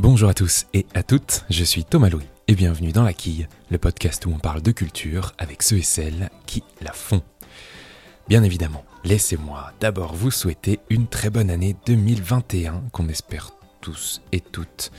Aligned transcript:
Bonjour 0.00 0.30
à 0.30 0.34
tous 0.34 0.64
et 0.72 0.86
à 0.94 1.02
toutes, 1.02 1.44
je 1.50 1.62
suis 1.62 1.84
Thomas 1.84 2.08
Louis 2.08 2.24
et 2.48 2.54
bienvenue 2.54 2.90
dans 2.90 3.02
La 3.02 3.12
Quille, 3.12 3.48
le 3.68 3.76
podcast 3.76 4.24
où 4.24 4.30
on 4.30 4.38
parle 4.38 4.62
de 4.62 4.72
culture 4.72 5.34
avec 5.36 5.62
ceux 5.62 5.76
et 5.76 5.82
celles 5.82 6.30
qui 6.46 6.62
la 6.80 6.94
font. 6.94 7.20
Bien 8.26 8.42
évidemment, 8.42 8.82
laissez-moi 9.04 9.74
d'abord 9.78 10.14
vous 10.14 10.30
souhaiter 10.30 10.80
une 10.88 11.06
très 11.06 11.28
bonne 11.28 11.50
année 11.50 11.76
2021 11.84 12.84
qu'on 12.92 13.10
espère 13.10 13.50
tous 13.82 14.22
et 14.32 14.40
toutes 14.40 14.90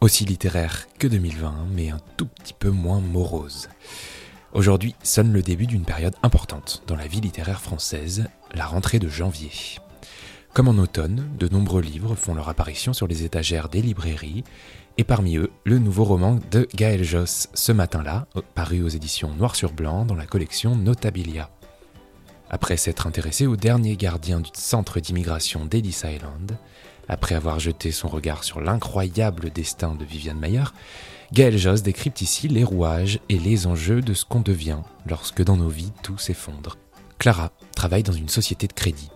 aussi 0.00 0.24
littéraire 0.24 0.86
que 1.00 1.08
2020 1.08 1.66
mais 1.72 1.90
un 1.90 2.00
tout 2.16 2.26
petit 2.26 2.54
peu 2.54 2.70
moins 2.70 3.00
morose. 3.00 3.68
Aujourd'hui 4.52 4.94
sonne 5.02 5.32
le 5.32 5.42
début 5.42 5.66
d'une 5.66 5.84
période 5.84 6.14
importante 6.22 6.84
dans 6.86 6.94
la 6.94 7.08
vie 7.08 7.20
littéraire 7.20 7.60
française, 7.60 8.28
la 8.54 8.66
rentrée 8.66 9.00
de 9.00 9.08
janvier. 9.08 9.50
Comme 10.54 10.68
en 10.68 10.80
automne, 10.80 11.28
de 11.36 11.48
nombreux 11.48 11.82
livres 11.82 12.14
font 12.14 12.32
leur 12.32 12.48
apparition 12.48 12.92
sur 12.92 13.08
les 13.08 13.24
étagères 13.24 13.68
des 13.68 13.82
librairies, 13.82 14.44
et 14.98 15.02
parmi 15.02 15.36
eux, 15.36 15.50
le 15.64 15.80
nouveau 15.80 16.04
roman 16.04 16.38
de 16.52 16.68
Gaël 16.76 17.02
Josse, 17.02 17.48
Ce 17.54 17.72
matin-là, 17.72 18.28
paru 18.54 18.80
aux 18.84 18.88
éditions 18.88 19.34
Noir 19.34 19.56
sur 19.56 19.72
Blanc 19.72 20.04
dans 20.04 20.14
la 20.14 20.26
collection 20.26 20.76
Notabilia. 20.76 21.50
Après 22.50 22.76
s'être 22.76 23.08
intéressé 23.08 23.48
au 23.48 23.56
dernier 23.56 23.96
gardien 23.96 24.38
du 24.38 24.50
centre 24.54 25.00
d'immigration 25.00 25.66
d'Ellis 25.66 26.02
Island, 26.04 26.56
après 27.08 27.34
avoir 27.34 27.58
jeté 27.58 27.90
son 27.90 28.06
regard 28.06 28.44
sur 28.44 28.60
l'incroyable 28.60 29.50
destin 29.50 29.96
de 29.96 30.04
Viviane 30.04 30.38
Mayer, 30.38 30.66
Gaël 31.32 31.58
Josse 31.58 31.82
décrypte 31.82 32.20
ici 32.20 32.46
les 32.46 32.62
rouages 32.62 33.18
et 33.28 33.40
les 33.40 33.66
enjeux 33.66 34.02
de 34.02 34.14
ce 34.14 34.24
qu'on 34.24 34.40
devient 34.40 34.82
lorsque 35.04 35.42
dans 35.42 35.56
nos 35.56 35.68
vies 35.68 35.90
tout 36.04 36.16
s'effondre. 36.16 36.78
Clara 37.18 37.50
travaille 37.74 38.04
dans 38.04 38.12
une 38.12 38.28
société 38.28 38.68
de 38.68 38.72
crédit 38.72 39.10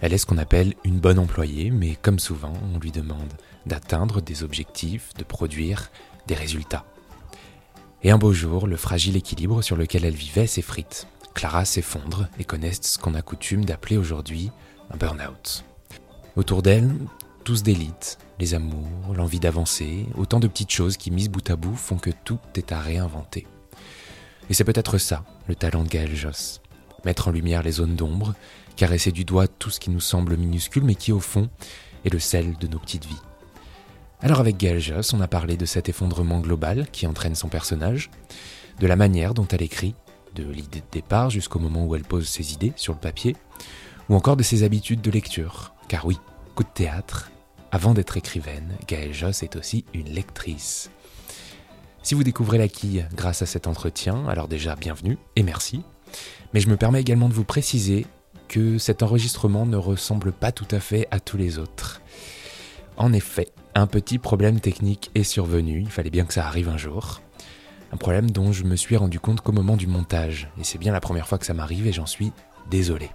elle 0.00 0.12
est 0.12 0.18
ce 0.18 0.26
qu'on 0.26 0.38
appelle 0.38 0.74
une 0.84 0.98
bonne 0.98 1.18
employée, 1.18 1.70
mais 1.70 1.96
comme 2.00 2.18
souvent, 2.18 2.52
on 2.74 2.78
lui 2.78 2.90
demande 2.90 3.32
d'atteindre 3.66 4.20
des 4.20 4.42
objectifs, 4.42 5.12
de 5.18 5.24
produire 5.24 5.90
des 6.26 6.34
résultats. 6.34 6.86
Et 8.02 8.10
un 8.10 8.18
beau 8.18 8.32
jour, 8.32 8.66
le 8.66 8.76
fragile 8.76 9.16
équilibre 9.16 9.62
sur 9.62 9.76
lequel 9.76 10.04
elle 10.04 10.14
vivait 10.14 10.46
s'effrite. 10.46 11.06
Clara 11.34 11.64
s'effondre 11.64 12.28
et 12.38 12.44
connaît 12.44 12.72
ce 12.72 12.98
qu'on 12.98 13.14
a 13.14 13.22
coutume 13.22 13.64
d'appeler 13.64 13.98
aujourd'hui 13.98 14.50
un 14.90 14.96
burn-out. 14.96 15.64
Autour 16.36 16.62
d'elle, 16.62 16.90
tous 17.44 17.62
d'élite, 17.62 18.18
les 18.38 18.54
amours, 18.54 19.14
l'envie 19.14 19.40
d'avancer, 19.40 20.06
autant 20.16 20.40
de 20.40 20.48
petites 20.48 20.72
choses 20.72 20.96
qui, 20.96 21.10
mises 21.10 21.28
bout 21.28 21.48
à 21.50 21.56
bout, 21.56 21.76
font 21.76 21.98
que 21.98 22.10
tout 22.24 22.38
est 22.54 22.72
à 22.72 22.80
réinventer. 22.80 23.46
Et 24.48 24.54
c'est 24.54 24.64
peut-être 24.64 24.98
ça, 24.98 25.24
le 25.46 25.54
talent 25.54 25.84
de 25.84 25.88
Gaël 25.88 26.14
Joss. 26.16 26.60
Mettre 27.04 27.28
en 27.28 27.30
lumière 27.30 27.62
les 27.62 27.72
zones 27.72 27.96
d'ombre 27.96 28.34
caresser 28.80 29.12
du 29.12 29.24
doigt 29.24 29.46
tout 29.46 29.68
ce 29.68 29.78
qui 29.78 29.90
nous 29.90 30.00
semble 30.00 30.38
minuscule 30.38 30.84
mais 30.84 30.94
qui 30.94 31.12
au 31.12 31.20
fond 31.20 31.50
est 32.06 32.12
le 32.12 32.18
sel 32.18 32.56
de 32.58 32.66
nos 32.66 32.78
petites 32.78 33.04
vies. 33.04 33.20
Alors 34.22 34.40
avec 34.40 34.56
Gaël 34.56 34.80
Joss, 34.80 35.12
on 35.12 35.20
a 35.20 35.28
parlé 35.28 35.58
de 35.58 35.66
cet 35.66 35.90
effondrement 35.90 36.40
global 36.40 36.86
qui 36.90 37.06
entraîne 37.06 37.34
son 37.34 37.48
personnage, 37.48 38.10
de 38.78 38.86
la 38.86 38.96
manière 38.96 39.34
dont 39.34 39.46
elle 39.48 39.60
écrit, 39.60 39.94
de 40.34 40.44
l'idée 40.44 40.80
de 40.80 40.90
départ 40.92 41.28
jusqu'au 41.28 41.58
moment 41.58 41.84
où 41.84 41.94
elle 41.94 42.04
pose 42.04 42.26
ses 42.26 42.54
idées 42.54 42.72
sur 42.76 42.94
le 42.94 42.98
papier, 42.98 43.36
ou 44.08 44.14
encore 44.14 44.36
de 44.36 44.42
ses 44.42 44.62
habitudes 44.62 45.02
de 45.02 45.10
lecture. 45.10 45.74
Car 45.88 46.06
oui, 46.06 46.18
coup 46.54 46.62
de 46.62 46.68
théâtre, 46.68 47.30
avant 47.72 47.92
d'être 47.92 48.16
écrivaine, 48.16 48.76
Gaëlle 48.88 49.12
Joss 49.12 49.42
est 49.42 49.56
aussi 49.56 49.84
une 49.92 50.08
lectrice. 50.08 50.90
Si 52.02 52.14
vous 52.14 52.24
découvrez 52.24 52.56
la 52.56 52.68
quille 52.68 53.06
grâce 53.14 53.42
à 53.42 53.46
cet 53.46 53.66
entretien, 53.66 54.26
alors 54.26 54.48
déjà 54.48 54.74
bienvenue 54.74 55.18
et 55.36 55.42
merci. 55.42 55.82
Mais 56.52 56.60
je 56.60 56.68
me 56.68 56.76
permets 56.76 57.00
également 57.00 57.28
de 57.28 57.34
vous 57.34 57.44
préciser 57.44 58.06
que 58.48 58.78
cet 58.78 59.02
enregistrement 59.02 59.66
ne 59.66 59.76
ressemble 59.76 60.32
pas 60.32 60.52
tout 60.52 60.66
à 60.70 60.80
fait 60.80 61.06
à 61.10 61.20
tous 61.20 61.36
les 61.36 61.58
autres. 61.58 62.00
En 62.96 63.12
effet, 63.12 63.48
un 63.74 63.86
petit 63.86 64.18
problème 64.18 64.60
technique 64.60 65.10
est 65.14 65.24
survenu, 65.24 65.80
il 65.80 65.90
fallait 65.90 66.10
bien 66.10 66.24
que 66.24 66.34
ça 66.34 66.46
arrive 66.46 66.68
un 66.68 66.76
jour. 66.76 67.20
Un 67.92 67.96
problème 67.96 68.30
dont 68.30 68.52
je 68.52 68.64
me 68.64 68.76
suis 68.76 68.96
rendu 68.96 69.20
compte 69.20 69.40
qu'au 69.40 69.52
moment 69.52 69.76
du 69.76 69.86
montage, 69.86 70.48
et 70.58 70.64
c'est 70.64 70.78
bien 70.78 70.92
la 70.92 71.00
première 71.00 71.26
fois 71.26 71.38
que 71.38 71.46
ça 71.46 71.54
m'arrive 71.54 71.86
et 71.86 71.92
j'en 71.92 72.06
suis 72.06 72.32
désolé. 72.70 73.10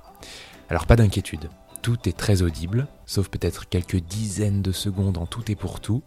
Alors 0.69 0.85
pas 0.85 0.95
d'inquiétude, 0.95 1.49
tout 1.81 2.09
est 2.09 2.17
très 2.17 2.41
audible, 2.41 2.87
sauf 3.05 3.29
peut-être 3.29 3.69
quelques 3.69 3.99
dizaines 3.99 4.61
de 4.61 4.71
secondes 4.71 5.17
en 5.17 5.25
tout 5.25 5.51
et 5.51 5.55
pour 5.55 5.79
tout, 5.79 6.01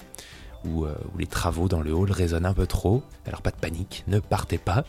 où, 0.65 0.85
euh, 0.85 0.95
les 1.19 1.27
travaux 1.27 1.69
dans 1.69 1.81
le 1.81 1.93
hall 1.93 2.11
résonnent 2.11 2.47
un 2.47 2.55
peu 2.55 2.67
trop, 2.67 3.03
alors 3.27 3.43
pas 3.43 3.51
de 3.51 3.57
panique, 3.57 4.05
ne 4.09 4.19
partez 4.19 4.59
pas. 4.59 4.85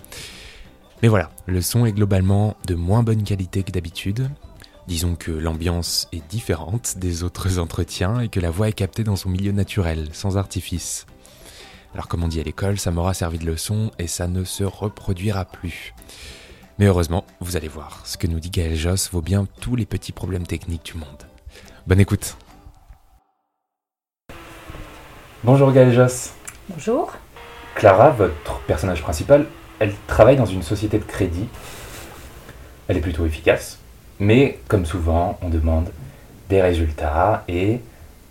Mais 1.01 1.07
voilà, 1.07 1.29
le 1.45 1.61
son 1.61 1.85
est 1.85 1.93
globalement 1.93 2.57
de 2.67 2.75
moins 2.75 3.03
bonne 3.03 3.23
qualité 3.23 3.63
que 3.63 3.71
d'habitude. 3.71 4.29
Disons 4.87 5.15
que 5.15 5.31
l'ambiance 5.31 6.09
est 6.11 6.27
différente 6.29 6.97
des 6.97 7.23
autres 7.23 7.57
entretiens 7.59 8.19
et 8.19 8.27
que 8.27 8.41
la 8.41 8.51
voix 8.51 8.67
est 8.67 8.73
captée 8.73 9.05
dans 9.05 9.15
son 9.15 9.29
milieu 9.29 9.53
naturel, 9.53 10.09
sans 10.11 10.37
artifice. 10.37 11.05
Alors 11.93 12.07
comme 12.09 12.23
on 12.23 12.27
dit 12.27 12.41
à 12.41 12.43
l'école, 12.43 12.77
ça 12.79 12.91
m'aura 12.91 13.13
servi 13.13 13.39
de 13.39 13.45
leçon 13.45 13.91
et 13.97 14.07
ça 14.07 14.27
ne 14.27 14.43
se 14.43 14.63
reproduira 14.65 15.45
plus. 15.45 15.93
Mais 16.79 16.85
heureusement, 16.85 17.25
vous 17.39 17.55
allez 17.55 17.67
voir, 17.67 18.01
ce 18.05 18.17
que 18.17 18.27
nous 18.27 18.39
dit 18.39 18.49
Gaël 18.49 18.75
Joss 18.75 19.09
vaut 19.11 19.21
bien 19.21 19.47
tous 19.61 19.75
les 19.75 19.85
petits 19.85 20.11
problèmes 20.11 20.47
techniques 20.47 20.85
du 20.85 20.97
monde. 20.97 21.23
Bonne 21.87 21.99
écoute 21.99 22.35
Bonjour 25.45 25.71
Gaël 25.71 25.93
Joss 25.93 26.33
Bonjour 26.67 27.13
Clara, 27.75 28.09
votre 28.09 28.59
personnage 28.67 29.01
principal, 29.01 29.45
elle 29.79 29.93
travaille 30.07 30.35
dans 30.35 30.45
une 30.45 30.63
société 30.63 30.97
de 30.99 31.03
crédit. 31.03 31.47
Elle 32.87 32.97
est 32.97 33.01
plutôt 33.01 33.25
efficace, 33.25 33.79
mais 34.19 34.59
comme 34.67 34.85
souvent, 34.85 35.37
on 35.41 35.49
demande 35.49 35.89
des 36.49 36.61
résultats 36.61 37.43
et 37.47 37.79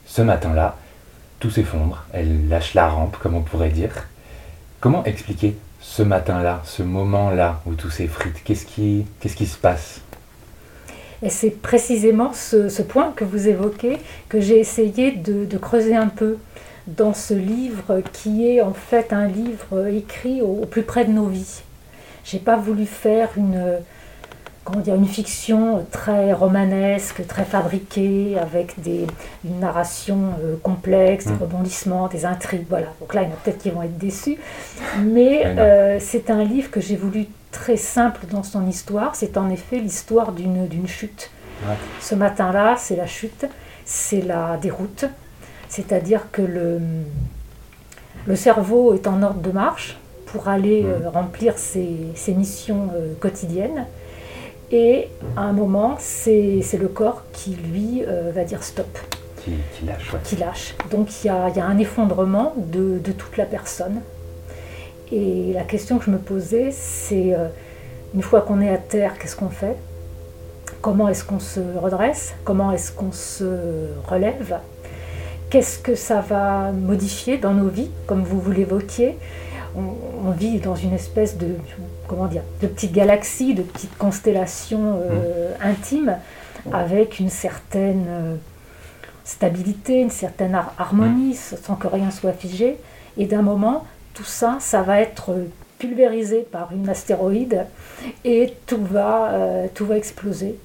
ce 0.06 0.22
matin-là, 0.22 0.76
tout 1.38 1.50
s'effondre. 1.50 2.04
Elle 2.12 2.48
lâche 2.48 2.74
la 2.74 2.88
rampe, 2.88 3.16
comme 3.18 3.34
on 3.34 3.42
pourrait 3.42 3.68
dire. 3.68 4.08
Comment 4.80 5.04
expliquer 5.04 5.56
ce 5.80 6.02
matin-là, 6.02 6.62
ce 6.64 6.82
moment-là 6.82 7.60
où 7.66 7.74
tout 7.74 7.90
s'effrite? 7.90 8.42
Qu'est-ce 8.44 8.66
qui, 8.66 9.06
se 9.46 9.56
passe? 9.56 10.00
C'est 11.28 11.60
précisément 11.62 12.32
ce, 12.32 12.82
point 12.82 13.12
que 13.14 13.24
vous 13.24 13.48
évoquez 13.48 13.98
que 14.28 14.40
j'ai 14.40 14.58
essayé 14.58 15.12
de, 15.12 15.58
creuser 15.58 15.96
un 15.96 16.08
peu 16.08 16.38
dans 16.96 17.12
ce 17.12 17.34
livre 17.34 18.00
qui 18.12 18.48
est 18.48 18.60
en 18.60 18.72
fait 18.72 19.12
un 19.12 19.26
livre 19.26 19.88
écrit 19.88 20.40
au, 20.40 20.66
plus 20.66 20.82
près 20.82 21.04
de 21.04 21.12
nos 21.12 21.26
vies. 21.26 21.62
J'ai 22.24 22.38
pas 22.38 22.56
voulu 22.56 22.86
faire 22.86 23.28
une, 23.36 23.78
comment 24.64 24.80
dire, 24.80 24.94
une 24.94 25.06
fiction 25.06 25.86
très 25.90 26.32
romanesque, 26.32 27.26
très 27.26 27.44
fabriquée, 27.44 28.36
avec 28.38 28.80
des, 28.80 29.06
une 29.44 29.60
narration 29.60 30.34
euh, 30.42 30.56
complexe, 30.62 31.26
des 31.26 31.32
mm. 31.32 31.38
rebondissements, 31.42 32.08
des 32.08 32.24
intrigues. 32.24 32.66
Voilà. 32.68 32.88
Donc 33.00 33.14
là, 33.14 33.22
il 33.22 33.28
y 33.28 33.30
en 33.30 33.34
a 33.34 33.36
peut-être 33.36 33.58
qui 33.58 33.70
vont 33.70 33.82
être 33.82 33.98
déçus. 33.98 34.38
Mais 35.02 35.44
euh, 35.46 35.98
c'est 36.00 36.30
un 36.30 36.44
livre 36.44 36.70
que 36.70 36.80
j'ai 36.80 36.96
voulu 36.96 37.26
très 37.50 37.76
simple 37.76 38.26
dans 38.30 38.42
son 38.42 38.66
histoire. 38.66 39.14
C'est 39.14 39.36
en 39.36 39.50
effet 39.50 39.78
l'histoire 39.78 40.32
d'une 40.32 40.86
chute. 40.86 41.30
Ce 42.00 42.14
matin-là, 42.14 42.76
c'est 42.78 42.96
la 42.96 43.06
chute, 43.06 43.46
c'est 43.84 44.20
la 44.20 44.56
déroute, 44.58 45.06
c'est-à-dire 45.68 46.30
que 46.32 46.42
le, 46.42 46.80
le 48.26 48.36
cerveau 48.36 48.94
est 48.94 49.06
en 49.06 49.22
ordre 49.22 49.40
de 49.40 49.50
marche 49.50 49.98
pour 50.26 50.48
aller 50.48 50.84
euh, 50.84 51.08
remplir 51.08 51.58
ses, 51.58 52.12
missions 52.28 52.90
euh, 52.94 53.14
quotidiennes. 53.20 53.86
Et 54.70 55.08
à 55.36 55.42
un 55.42 55.52
moment, 55.52 55.96
c'est 55.98 56.62
le 56.78 56.88
corps 56.88 57.22
qui, 57.32 57.54
lui, 57.54 58.04
euh, 58.06 58.32
va 58.34 58.44
dire 58.44 58.62
stop. 58.62 58.98
Qui, 59.42 59.86
lâche. 59.86 60.12
Qui 60.24 60.36
lâche. 60.36 60.74
Donc 60.90 61.08
il 61.24 61.28
y 61.28 61.30
a, 61.30 61.48
y 61.48 61.58
a, 61.58 61.64
un 61.64 61.78
effondrement 61.78 62.52
de, 62.56 62.98
de, 62.98 63.12
toute 63.12 63.38
la 63.38 63.46
personne. 63.46 64.02
Et 65.10 65.52
la 65.54 65.62
question 65.62 65.98
que 65.98 66.04
je 66.04 66.10
me 66.10 66.18
posais, 66.18 66.70
c'est 66.70 67.34
une 68.14 68.20
fois 68.20 68.42
qu'on 68.42 68.60
est 68.60 68.68
à 68.68 68.76
terre, 68.76 69.18
qu'est-ce 69.18 69.36
qu'on 69.36 69.48
fait? 69.48 69.74
Comment 70.82 71.08
est-ce 71.08 71.24
qu'on 71.24 71.40
se 71.40 71.60
redresse? 71.80 72.34
Comment 72.44 72.72
est-ce 72.72 72.92
qu'on 72.92 73.12
se 73.12 73.88
relève? 74.06 74.58
Qu'est-ce 75.50 75.78
que 75.78 75.94
ça 75.94 76.20
va 76.20 76.72
modifier 76.72 77.38
dans 77.38 77.52
nos 77.52 77.68
vies, 77.68 77.90
comme 78.06 78.22
vous 78.22 78.40
vous 78.40 78.52
l'évoquiez? 78.52 79.16
On, 79.76 80.30
vit 80.32 80.58
dans 80.58 80.74
une 80.74 80.92
espèce 80.92 81.38
de, 81.38 81.54
comment 82.06 82.26
dire, 82.26 82.42
de 82.60 82.66
petite 82.66 82.92
galaxie, 82.92 83.54
de 83.54 83.62
petites 83.62 83.96
constellations 83.96 85.00
euh, 85.00 85.50
mmh. 85.50 85.66
intimes, 85.66 86.16
avec 86.72 87.18
une 87.18 87.30
certaine 87.30 88.04
euh, 88.08 88.34
stabilité, 89.24 90.00
une 90.00 90.10
certaine 90.10 90.58
harmonie, 90.78 91.32
mmh. 91.32 91.56
sans 91.62 91.76
que 91.76 91.86
rien 91.86 92.10
soit 92.10 92.32
figé. 92.32 92.76
Et 93.16 93.26
d'un 93.26 93.42
moment, 93.42 93.86
tout 94.14 94.24
ça, 94.24 94.58
ça 94.60 94.82
va 94.82 95.00
être 95.00 95.32
pulvérisé 95.78 96.40
par 96.50 96.72
une 96.72 96.88
astéroïde 96.88 97.64
et 98.24 98.52
tout 98.66 98.84
va, 98.84 99.30
euh, 99.32 99.66
tout 99.74 99.86
va 99.86 99.96
exploser. 99.96 100.58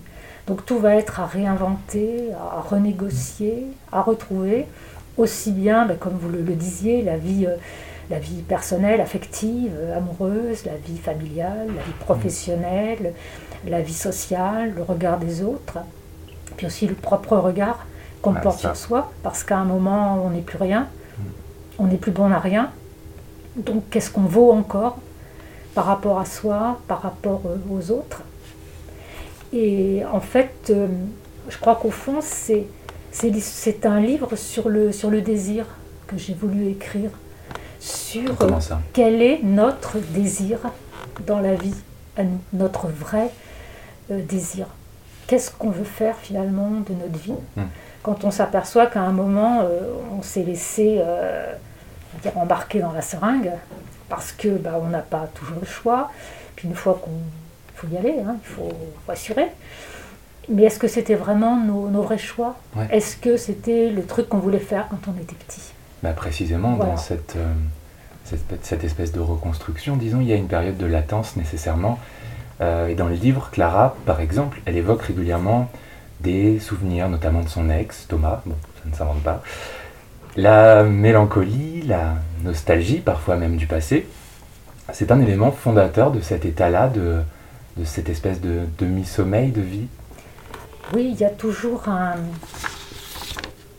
Donc 0.47 0.65
tout 0.65 0.79
va 0.79 0.95
être 0.95 1.19
à 1.19 1.25
réinventer, 1.25 2.31
à 2.33 2.59
renégocier, 2.61 3.67
à 3.91 4.01
retrouver, 4.01 4.67
aussi 5.17 5.51
bien, 5.51 5.85
ben, 5.85 5.97
comme 5.97 6.17
vous 6.17 6.29
le, 6.29 6.41
disiez, 6.53 7.01
la 7.01 7.17
vie, 7.17 7.45
euh, 7.45 7.55
la 8.09 8.19
vie 8.19 8.41
personnelle, 8.41 8.99
affective, 8.99 9.71
euh, 9.75 9.97
amoureuse, 9.97 10.65
la 10.65 10.75
vie 10.75 10.97
familiale, 10.97 11.67
la 11.67 11.81
vie 11.81 11.97
professionnelle, 11.99 13.13
la 13.67 13.81
vie 13.81 13.93
sociale, 13.93 14.73
le 14.75 14.83
regard 14.83 15.17
des 15.17 15.43
autres, 15.43 15.77
puis 16.57 16.67
aussi 16.67 16.87
le 16.87 16.95
propre 16.95 17.37
regard 17.37 17.85
qu'on 18.21 18.35
ah, 18.35 18.41
porte 18.41 18.59
sur 18.59 18.75
soi, 18.75 19.11
parce 19.21 19.43
qu'à 19.43 19.57
un 19.57 19.65
moment, 19.65 20.21
on 20.25 20.31
n'est 20.31 20.41
plus 20.41 20.57
rien. 20.57 20.87
on 21.79 21.87
n'est 21.87 21.97
plus 21.97 22.11
bon 22.11 22.31
à 22.31 22.39
rien. 22.39 22.71
Donc 23.55 23.89
qu'est-ce 23.89 24.09
qu'on 24.09 24.21
vaut 24.21 24.51
encore 24.51 24.97
par 25.75 25.85
rapport 25.85 26.19
à 26.19 26.25
soi, 26.25 26.79
par 26.87 27.01
rapport 27.01 27.43
euh, 27.45 27.57
aux 27.69 27.91
autres? 27.91 28.23
Et 29.53 30.03
en 30.11 30.19
fait, 30.19 30.53
euh, 30.69 30.87
je 31.49 31.57
crois 31.57 31.75
qu'au 31.75 31.91
fond, 31.91 32.19
c'est, 32.21 32.65
c'est, 33.11 33.85
un 33.85 33.99
livre 33.99 34.35
sur 34.35 34.69
le, 34.69 34.91
sur 34.91 35.09
le 35.09 35.21
désir 35.21 35.65
que 36.07 36.17
j'ai 36.17 36.33
voulu 36.33 36.69
écrire, 36.69 37.11
sur 37.79 38.35
quel 38.93 39.21
est 39.21 39.39
notre 39.43 39.99
désir 39.99 40.59
dans 41.27 41.39
la 41.39 41.55
vie, 41.55 41.75
notre 42.53 42.87
vrai 42.87 43.29
désir? 44.09 44.67
Qu'est-ce 45.27 45.51
qu'on 45.51 45.69
veut 45.69 45.83
faire 45.83 46.17
finalement 46.17 46.69
de 46.87 46.93
notre 46.93 47.19
vie? 47.19 47.33
Hmm 47.55 47.63
quand 48.03 48.25
on 48.25 48.31
s'aperçoit 48.31 48.87
qu'à 48.87 49.01
un 49.01 49.13
moment, 49.13 49.61
euh, 49.63 49.93
on 50.11 50.21
s'est 50.21 50.43
laissé 50.43 50.97
euh, 50.99 51.53
dire, 52.21 52.37
embarquer 52.37 52.81
dans 52.81 52.91
la 52.91 53.01
seringue, 53.01 53.51
parce 54.09 54.33
que 54.33 54.49
bah, 54.49 54.79
on 54.79 54.89
n'a 54.89 54.99
pas 54.99 55.27
toujours 55.33 55.57
le 55.61 55.65
choix, 55.65 56.11
puis 56.55 56.67
une 56.67 56.75
fois 56.75 56.99
qu'on 57.01 57.11
faut 57.75 57.87
y 57.87 57.97
aller, 57.97 58.15
hein, 58.25 58.37
il 58.41 58.47
faut, 58.47 58.69
assurer. 59.07 59.47
Mais 60.49 60.63
est-ce 60.63 60.79
que 60.79 60.87
c'était 60.87 61.15
vraiment 61.15 61.57
nos, 61.57 62.01
vrais 62.01 62.17
choix? 62.17 62.55
Est-ce 62.91 63.15
que 63.15 63.37
c'était 63.37 63.89
le 63.89 64.05
truc 64.05 64.27
qu'on 64.27 64.39
voulait 64.39 64.59
faire 64.59 64.87
quand 64.89 64.99
on 65.07 65.21
était 65.21 65.35
petit? 65.35 65.73
Bah 66.01 66.11
Précisément, 66.11 66.75
dans 66.75 66.97
cette, 66.97 67.37
euh, 67.37 67.53
cette, 68.25 68.65
cette, 68.65 68.83
espèce 68.83 69.13
de 69.13 69.21
reconstruction, 69.21 69.95
disons, 69.95 70.19
il 70.19 70.27
y 70.27 70.33
a 70.33 70.35
une 70.35 70.49
période 70.49 70.77
de 70.77 70.85
latence 70.85 71.37
nécessairement. 71.37 71.97
et 72.61 72.95
dans 72.95 73.07
le 73.07 73.15
livre, 73.15 73.49
Clara, 73.51 73.95
par 74.05 74.19
exemple, 74.19 74.61
elle 74.65 74.77
évoque 74.77 75.03
régulièrement 75.03 75.69
des 76.19 76.59
souvenirs, 76.59 77.09
notamment 77.09 77.41
de 77.41 77.49
son 77.49 77.69
ex, 77.69 78.07
Thomas, 78.07 78.41
bon, 78.45 78.55
ça 78.81 78.89
ne 78.89 78.95
s'invente 78.95 79.21
pas, 79.21 79.41
la 80.35 80.83
mélancolie, 80.83 81.83
la 81.83 82.15
nostalgie, 82.43 82.99
parfois 82.99 83.35
même 83.35 83.57
du 83.57 83.67
passé, 83.67 84.07
c'est 84.91 85.11
un 85.11 85.21
élément 85.21 85.51
fondateur 85.51 86.11
de 86.11 86.21
cet 86.21 86.45
état-là, 86.45 86.87
de, 86.87 87.21
de 87.77 87.83
cette 87.83 88.09
espèce 88.09 88.39
de 88.41 88.61
demi-sommeil 88.77 89.51
de 89.51 89.61
vie. 89.61 89.87
Oui, 90.93 91.09
il 91.13 91.19
y 91.19 91.25
a 91.25 91.29
toujours 91.29 91.87
un. 91.87 92.15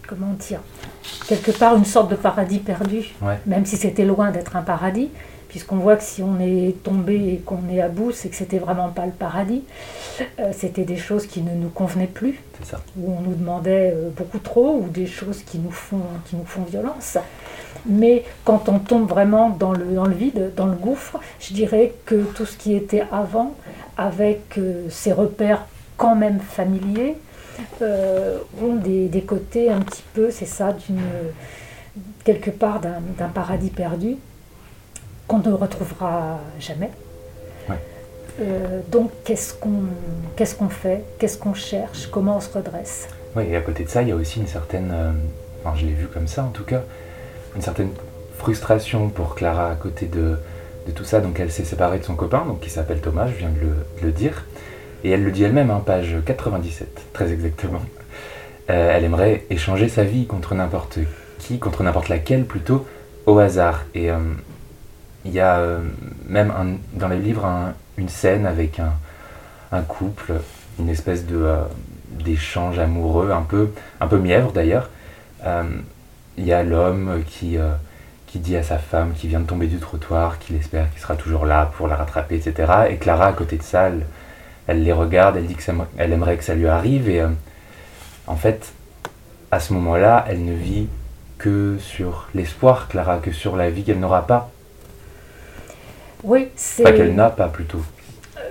Comment 0.08 0.32
dire 0.38 0.60
Quelque 1.28 1.52
part 1.52 1.76
une 1.76 1.84
sorte 1.84 2.10
de 2.10 2.16
paradis 2.16 2.58
perdu, 2.58 3.14
même 3.46 3.64
si 3.64 3.76
c'était 3.76 4.04
loin 4.04 4.30
d'être 4.30 4.56
un 4.56 4.62
paradis 4.62 5.10
puisqu'on 5.54 5.76
voit 5.76 5.94
que 5.94 6.02
si 6.02 6.20
on 6.20 6.40
est 6.40 6.82
tombé 6.82 7.14
et 7.14 7.36
qu'on 7.36 7.68
est 7.70 7.80
à 7.80 7.88
bout, 7.88 8.10
c'est 8.10 8.28
que 8.28 8.34
c'était 8.34 8.58
vraiment 8.58 8.88
pas 8.88 9.06
le 9.06 9.12
paradis. 9.12 9.62
Euh, 10.40 10.50
c'était 10.52 10.82
des 10.82 10.96
choses 10.96 11.28
qui 11.28 11.42
ne 11.42 11.54
nous 11.54 11.68
convenaient 11.68 12.08
plus, 12.08 12.40
où 12.98 13.12
on 13.16 13.20
nous 13.20 13.36
demandait 13.36 13.92
euh, 13.94 14.10
beaucoup 14.16 14.40
trop, 14.40 14.80
ou 14.82 14.88
des 14.88 15.06
choses 15.06 15.44
qui 15.44 15.60
nous 15.60 15.70
font, 15.70 16.00
qui 16.28 16.34
nous 16.34 16.44
font 16.44 16.62
violence. 16.62 17.18
Mais 17.86 18.24
quand 18.44 18.68
on 18.68 18.80
tombe 18.80 19.08
vraiment 19.08 19.48
dans 19.48 19.70
le, 19.70 19.84
dans 19.84 20.06
le 20.06 20.14
vide, 20.16 20.50
dans 20.56 20.66
le 20.66 20.74
gouffre, 20.74 21.20
je 21.38 21.54
dirais 21.54 21.92
que 22.04 22.24
tout 22.34 22.46
ce 22.46 22.56
qui 22.56 22.74
était 22.74 23.04
avant, 23.12 23.54
avec 23.96 24.58
euh, 24.58 24.86
ces 24.90 25.12
repères 25.12 25.66
quand 25.96 26.16
même 26.16 26.40
familiers, 26.40 27.16
ont 27.80 28.74
des, 28.74 29.06
des, 29.06 29.22
côtés 29.22 29.70
un 29.70 29.80
petit 29.80 30.02
peu, 30.12 30.32
c'est 30.32 30.44
ça, 30.44 30.72
d'une 30.72 31.00
quelque 32.24 32.50
part 32.50 32.80
d'un 32.80 33.28
paradis 33.28 33.70
perdu 33.70 34.16
qu'on 35.28 35.38
ne 35.38 35.52
retrouvera 35.52 36.40
jamais. 36.58 36.90
Euh, 38.40 38.80
donc 38.90 39.12
qu'est-ce 39.24 39.54
qu'on 39.54 39.84
qu'est-ce 40.34 40.56
qu'on 40.56 40.68
fait? 40.68 41.04
Qu'est-ce 41.18 41.38
qu'on 41.38 41.54
cherche? 41.54 42.08
Comment 42.08 42.38
on 42.38 42.40
se 42.40 42.52
redresse? 42.52 43.08
Oui, 43.36 43.44
et 43.48 43.56
à 43.56 43.60
côté 43.60 43.84
de 43.84 43.88
ça, 43.88 44.02
il 44.02 44.08
y 44.08 44.12
a 44.12 44.16
aussi 44.16 44.40
une 44.40 44.48
certaine, 44.48 44.90
euh, 44.92 45.12
enfin 45.64 45.76
je 45.76 45.86
l'ai 45.86 45.92
vu 45.92 46.06
comme 46.08 46.26
ça 46.26 46.42
en 46.42 46.48
tout 46.48 46.64
cas, 46.64 46.82
une 47.54 47.62
certaine 47.62 47.90
frustration 48.36 49.08
pour 49.08 49.36
Clara 49.36 49.70
à 49.70 49.74
côté 49.76 50.06
de, 50.06 50.36
de 50.86 50.92
tout 50.92 51.04
ça. 51.04 51.20
Donc 51.20 51.40
elle 51.40 51.50
s'est 51.50 51.64
séparée 51.64 51.98
de 51.98 52.04
son 52.04 52.14
copain, 52.14 52.44
donc 52.46 52.60
qui 52.60 52.70
s'appelle 52.70 53.00
Thomas, 53.00 53.26
je 53.28 53.34
viens 53.34 53.50
de 53.50 54.04
le, 54.04 54.12
dire. 54.12 54.44
Et 55.02 55.10
elle 55.10 55.22
le 55.22 55.30
dit 55.30 55.44
elle-même, 55.44 55.70
hein, 55.70 55.82
page 55.84 56.16
97, 56.24 56.88
très 57.12 57.32
exactement. 57.32 57.82
Euh, 58.70 58.96
elle 58.96 59.04
aimerait 59.04 59.44
échanger 59.50 59.88
sa 59.88 60.04
vie 60.04 60.26
contre 60.26 60.54
n'importe 60.54 60.98
qui, 61.38 61.58
contre 61.58 61.82
n'importe 61.82 62.08
laquelle 62.08 62.44
plutôt, 62.44 62.86
au 63.26 63.38
hasard. 63.38 63.84
Et 63.94 64.10
il 65.24 65.32
y 65.32 65.40
a 65.40 65.58
euh, 65.58 65.80
même 66.26 66.78
dans 66.92 67.08
les 67.08 67.18
livres 67.18 67.72
une 67.96 68.08
scène 68.08 68.46
avec 68.46 68.80
un, 69.72 69.82
couple, 69.82 70.34
une 70.78 70.88
espèce 70.88 71.26
de 71.26 71.36
euh, 71.36 71.62
d'échange 72.10 72.78
amoureux, 72.78 73.32
un 73.32 73.42
peu, 73.42 73.70
un 74.00 74.06
peu 74.06 74.18
mièvre 74.18 74.52
d'ailleurs. 74.52 74.90
Euh, 75.44 75.64
il 76.36 76.44
y 76.44 76.52
a 76.52 76.62
l'homme 76.62 77.22
qui, 77.26 77.56
qui 78.34 78.40
dit 78.40 78.56
à 78.56 78.64
sa 78.64 78.78
femme 78.78 79.12
qui 79.12 79.28
vient 79.28 79.38
de 79.38 79.46
tomber 79.46 79.68
du 79.68 79.78
trottoir, 79.78 80.40
qu'il 80.40 80.56
espère 80.56 80.90
qu'il 80.90 81.00
sera 81.00 81.14
toujours 81.14 81.46
là 81.46 81.70
pour 81.76 81.86
la 81.86 81.94
rattraper, 81.94 82.34
etc. 82.34 82.72
Et 82.90 82.96
Clara, 82.96 83.28
à 83.28 83.32
côté 83.32 83.56
de 83.56 83.62
ça, 83.62 83.88
elle, 84.66 84.82
les 84.82 84.90
regarde, 84.90 85.36
elle 85.36 85.46
dit 85.46 85.54
qu'elle 85.54 86.12
aimerait 86.12 86.36
que 86.36 86.42
ça 86.42 86.56
lui 86.56 86.66
arrive. 86.66 87.08
Et 87.08 87.22
en 88.26 88.34
fait, 88.34 88.72
à 89.52 89.60
ce 89.60 89.72
moment-là, 89.74 90.24
elle 90.28 90.44
ne 90.44 90.52
vit 90.52 90.88
que 91.38 91.76
sur 91.78 92.26
l'espoir, 92.34 92.88
Clara, 92.88 93.18
que 93.18 93.30
sur 93.30 93.54
la 93.54 93.70
vie 93.70 93.84
qu'elle 93.84 94.00
n'aura 94.00 94.26
pas. 94.26 94.50
Oui, 96.24 96.48
c'est. 96.56 96.82
Pas 96.82 96.90
qu'elle 96.90 97.14
n'a 97.14 97.30
pas 97.30 97.46
plutôt. 97.46 97.82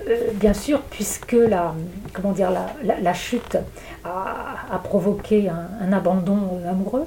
Euh, 0.07 0.31
bien 0.35 0.53
sûr, 0.53 0.79
puisque 0.79 1.33
la, 1.33 1.73
comment 2.13 2.31
dire, 2.31 2.51
la, 2.83 3.13
chute 3.13 3.57
a, 4.05 4.79
provoqué 4.81 5.49
un, 5.49 5.91
abandon 5.91 6.61
euh, 6.63 6.71
amoureux, 6.71 7.05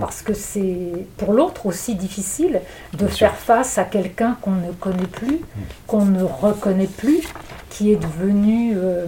parce 0.00 0.22
que 0.22 0.34
c'est 0.34 1.06
pour 1.18 1.32
l'autre 1.32 1.66
aussi 1.66 1.94
difficile 1.94 2.60
de 2.94 3.06
faire 3.06 3.36
face 3.36 3.78
à 3.78 3.84
quelqu'un 3.84 4.36
qu'on 4.40 4.52
ne 4.52 4.72
connaît 4.72 5.06
plus, 5.06 5.36
mm. 5.36 5.60
qu'on 5.86 6.04
ne 6.06 6.22
reconnaît 6.22 6.86
plus, 6.86 7.22
qui 7.68 7.92
est 7.92 7.96
devenu, 7.96 8.72
euh, 8.76 9.06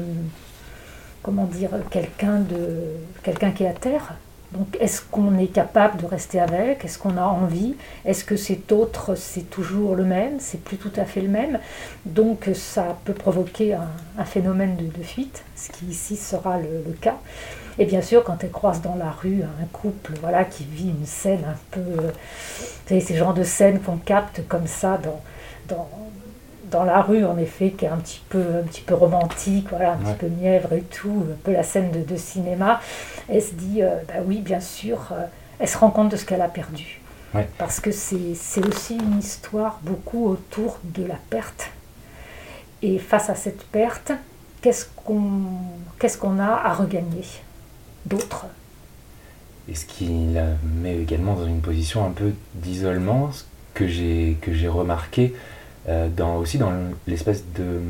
comment 1.22 1.46
dire, 1.46 1.70
quelqu'un 1.90 2.38
de 2.38 2.78
quelqu'un 3.22 3.50
qui 3.50 3.64
est 3.64 3.68
à 3.68 3.72
terre. 3.72 4.14
Donc 4.52 4.76
est-ce 4.80 5.00
qu'on 5.10 5.38
est 5.38 5.46
capable 5.46 6.00
de 6.02 6.06
rester 6.06 6.38
avec? 6.38 6.84
Est-ce 6.84 6.98
qu'on 6.98 7.16
a 7.16 7.22
envie? 7.22 7.74
Est-ce 8.04 8.24
que 8.24 8.36
cet 8.36 8.70
autre, 8.70 9.14
c'est 9.14 9.48
toujours 9.48 9.96
le 9.96 10.04
même? 10.04 10.38
C'est 10.40 10.62
plus 10.62 10.76
tout 10.76 10.92
à 10.96 11.04
fait 11.04 11.22
le 11.22 11.28
même? 11.28 11.58
Donc 12.04 12.50
ça 12.54 12.98
peut 13.04 13.14
provoquer 13.14 13.74
un, 13.74 14.24
phénomène 14.24 14.76
de, 14.76 15.02
fuite, 15.02 15.42
ce 15.56 15.70
qui 15.70 15.86
ici 15.86 16.16
sera 16.16 16.58
le, 16.58 16.92
cas. 17.00 17.16
Et 17.78 17.86
bien 17.86 18.02
sûr, 18.02 18.22
quand 18.22 18.44
elle 18.44 18.50
croise 18.50 18.82
dans 18.82 18.96
la 18.96 19.10
rue 19.10 19.42
un 19.42 19.64
couple 19.72 20.12
voilà, 20.20 20.44
qui 20.44 20.64
vit 20.64 20.90
une 20.90 21.06
scène 21.06 21.44
un 21.46 21.56
peu... 21.70 21.80
Euh, 21.80 22.10
vous 22.10 22.88
savez, 22.88 23.00
ces 23.00 23.16
genres 23.16 23.34
de 23.34 23.44
scènes 23.44 23.80
qu'on 23.80 23.96
capte 23.96 24.46
comme 24.48 24.66
ça 24.66 24.98
dans, 24.98 25.20
dans, 25.68 25.88
dans 26.70 26.84
la 26.84 27.00
rue, 27.00 27.24
en 27.24 27.38
effet, 27.38 27.70
qui 27.70 27.84
est 27.84 27.88
un 27.88 27.98
petit 27.98 28.22
peu, 28.28 28.42
un 28.62 28.66
petit 28.66 28.80
peu 28.80 28.94
romantique, 28.94 29.68
voilà, 29.70 29.92
un 29.92 29.96
petit 29.96 30.18
peu 30.18 30.28
mièvre 30.28 30.72
et 30.72 30.82
tout, 30.82 31.24
un 31.30 31.36
peu 31.44 31.52
la 31.52 31.62
scène 31.62 31.90
de, 31.90 32.16
cinéma, 32.16 32.80
elle 33.28 33.42
se 33.42 33.52
dit, 33.52 33.82
euh, 33.82 33.94
bah 34.08 34.20
oui, 34.24 34.40
bien 34.40 34.60
sûr, 34.60 34.98
euh, 35.12 35.24
elle 35.58 35.68
se 35.68 35.78
rend 35.78 35.90
compte 35.90 36.10
de 36.10 36.16
ce 36.16 36.24
qu'elle 36.24 36.42
a 36.42 36.48
perdu. 36.48 37.00
Parce 37.56 37.80
que 37.80 37.90
c'est 37.92 38.66
aussi 38.66 38.94
une 38.94 39.18
histoire 39.18 39.78
beaucoup 39.82 40.28
autour 40.28 40.78
de 40.84 41.04
la 41.06 41.16
perte. 41.30 41.70
Et 42.82 42.98
face 42.98 43.30
à 43.30 43.34
cette 43.34 43.64
perte, 43.68 44.12
qu'est-ce 44.60 44.84
qu'on 44.96 45.44
qu'est-ce 45.98 46.18
qu'on 46.18 46.38
a 46.38 46.60
à 46.62 46.74
regagner? 46.74 47.24
D'autre 48.06 48.46
Et 49.68 49.74
ce 49.74 49.86
qui 49.86 50.08
la 50.32 50.46
met 50.80 50.96
également 50.96 51.34
dans 51.34 51.46
une 51.46 51.60
position 51.60 52.04
un 52.06 52.10
peu 52.10 52.32
d'isolement, 52.54 53.30
que 53.74 53.86
j'ai 53.86 54.68
remarqué, 54.68 55.34
euh, 55.88 56.08
dans, 56.14 56.36
aussi 56.36 56.58
dans 56.58 56.72
l'espèce 57.06 57.44
de, 57.56 57.80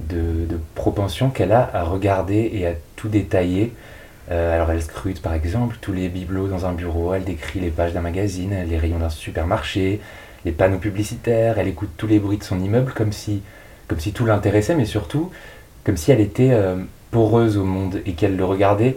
de, 0.00 0.58
propension 0.74 1.30
qu'elle 1.30 1.52
a 1.52 1.70
à 1.72 1.84
regarder 1.84 2.50
et 2.52 2.66
à 2.66 2.72
tout 2.96 3.08
détailler. 3.08 3.72
Euh, 4.30 4.52
alors 4.52 4.72
elle 4.72 4.82
scrute 4.82 5.22
par 5.22 5.34
exemple 5.34 5.76
tous 5.80 5.92
les 5.92 6.08
bibelots 6.08 6.48
dans 6.48 6.66
un 6.66 6.72
bureau, 6.72 7.14
elle 7.14 7.24
décrit 7.24 7.60
les 7.60 7.70
pages 7.70 7.92
d'un 7.92 8.00
magazine, 8.00 8.56
les 8.68 8.76
rayons 8.76 8.98
d'un 8.98 9.10
supermarché, 9.10 10.00
les 10.44 10.50
panneaux 10.50 10.78
publicitaires, 10.78 11.58
elle 11.58 11.68
écoute 11.68 11.90
tous 11.96 12.08
les 12.08 12.18
bruits 12.18 12.38
de 12.38 12.42
son 12.42 12.58
immeuble 12.60 12.92
comme 12.92 13.12
si, 13.12 13.42
comme 13.86 14.00
si 14.00 14.12
tout 14.12 14.26
l'intéressait, 14.26 14.74
mais 14.74 14.84
surtout 14.84 15.30
comme 15.84 15.96
si 15.96 16.10
elle 16.10 16.20
était 16.20 16.50
euh, 16.50 16.76
poreuse 17.12 17.56
au 17.56 17.64
monde 17.64 18.00
et 18.04 18.14
qu'elle 18.14 18.36
le 18.36 18.44
regardait 18.44 18.96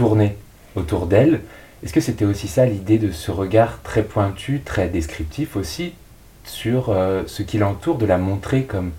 tourner 0.00 0.34
autour 0.76 1.04
d'elle. 1.04 1.42
Est-ce 1.84 1.92
que 1.92 2.00
c'était 2.00 2.24
aussi 2.24 2.48
ça 2.48 2.64
l'idée 2.64 2.96
de 2.96 3.12
ce 3.12 3.30
regard 3.30 3.82
très 3.82 4.02
pointu, 4.02 4.62
très 4.64 4.88
descriptif 4.88 5.56
aussi, 5.56 5.92
sur 6.42 6.88
euh, 6.88 7.24
ce 7.26 7.42
qui 7.42 7.58
l'entoure, 7.58 7.98
de 7.98 8.06
la 8.06 8.16
montrer 8.16 8.62
comme, 8.62 8.92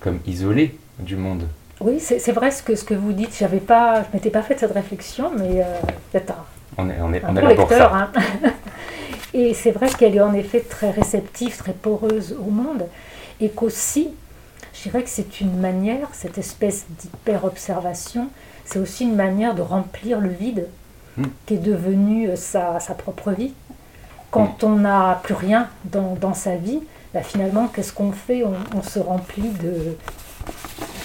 comme 0.00 0.18
isolée 0.26 0.76
du 0.98 1.14
monde? 1.14 1.44
Oui, 1.80 2.00
c'est 2.00 2.32
vrai 2.32 2.50
ce 2.50 2.64
que, 2.64 2.74
ce 2.74 2.82
que 2.82 2.94
vous 2.94 3.12
dites. 3.12 3.36
J'avais 3.38 3.60
pas, 3.60 4.02
je 4.02 4.08
m'étais 4.12 4.30
pas 4.30 4.42
fait 4.42 4.58
cette 4.58 4.72
réflexion, 4.72 5.30
mais 5.38 5.62
euh, 5.62 5.64
peut-être 6.10 6.34
on 6.76 6.90
est, 6.90 7.00
on 7.00 7.12
est, 7.12 7.22
on 7.24 7.36
est 7.36 7.42
là 7.42 7.54
pour 7.54 7.68
ça. 7.68 7.92
Hein. 7.94 8.10
Et 9.34 9.54
c'est 9.54 9.70
vrai 9.70 9.88
qu'elle 9.90 10.16
est 10.16 10.20
en 10.20 10.34
effet 10.34 10.58
très 10.58 10.90
réceptive, 10.90 11.56
très 11.56 11.72
poreuse 11.72 12.34
au 12.36 12.50
monde, 12.50 12.82
et 13.40 13.50
qu'aussi, 13.50 14.08
je 14.78 14.84
dirais 14.84 15.02
que 15.02 15.10
c'est 15.10 15.40
une 15.40 15.58
manière, 15.58 16.08
cette 16.12 16.38
espèce 16.38 16.86
d'hyper-observation, 16.98 18.28
c'est 18.64 18.78
aussi 18.78 19.04
une 19.04 19.16
manière 19.16 19.54
de 19.54 19.62
remplir 19.62 20.20
le 20.20 20.30
vide 20.30 20.68
hmm. 21.16 21.24
qui 21.46 21.54
est 21.54 21.58
devenu 21.58 22.28
euh, 22.28 22.36
sa, 22.36 22.80
sa 22.80 22.94
propre 22.94 23.32
vie 23.32 23.52
quand 24.30 24.62
on 24.64 24.76
n'a 24.76 25.20
plus 25.22 25.34
rien 25.34 25.68
dans, 25.84 26.14
dans 26.14 26.34
sa 26.34 26.56
vie, 26.56 26.80
bah, 27.14 27.22
finalement, 27.22 27.68
qu'est-ce 27.68 27.92
qu'on 27.92 28.12
fait? 28.12 28.42
On, 28.44 28.82
se 28.82 28.98
remplit 28.98 29.50
de, 29.50 29.96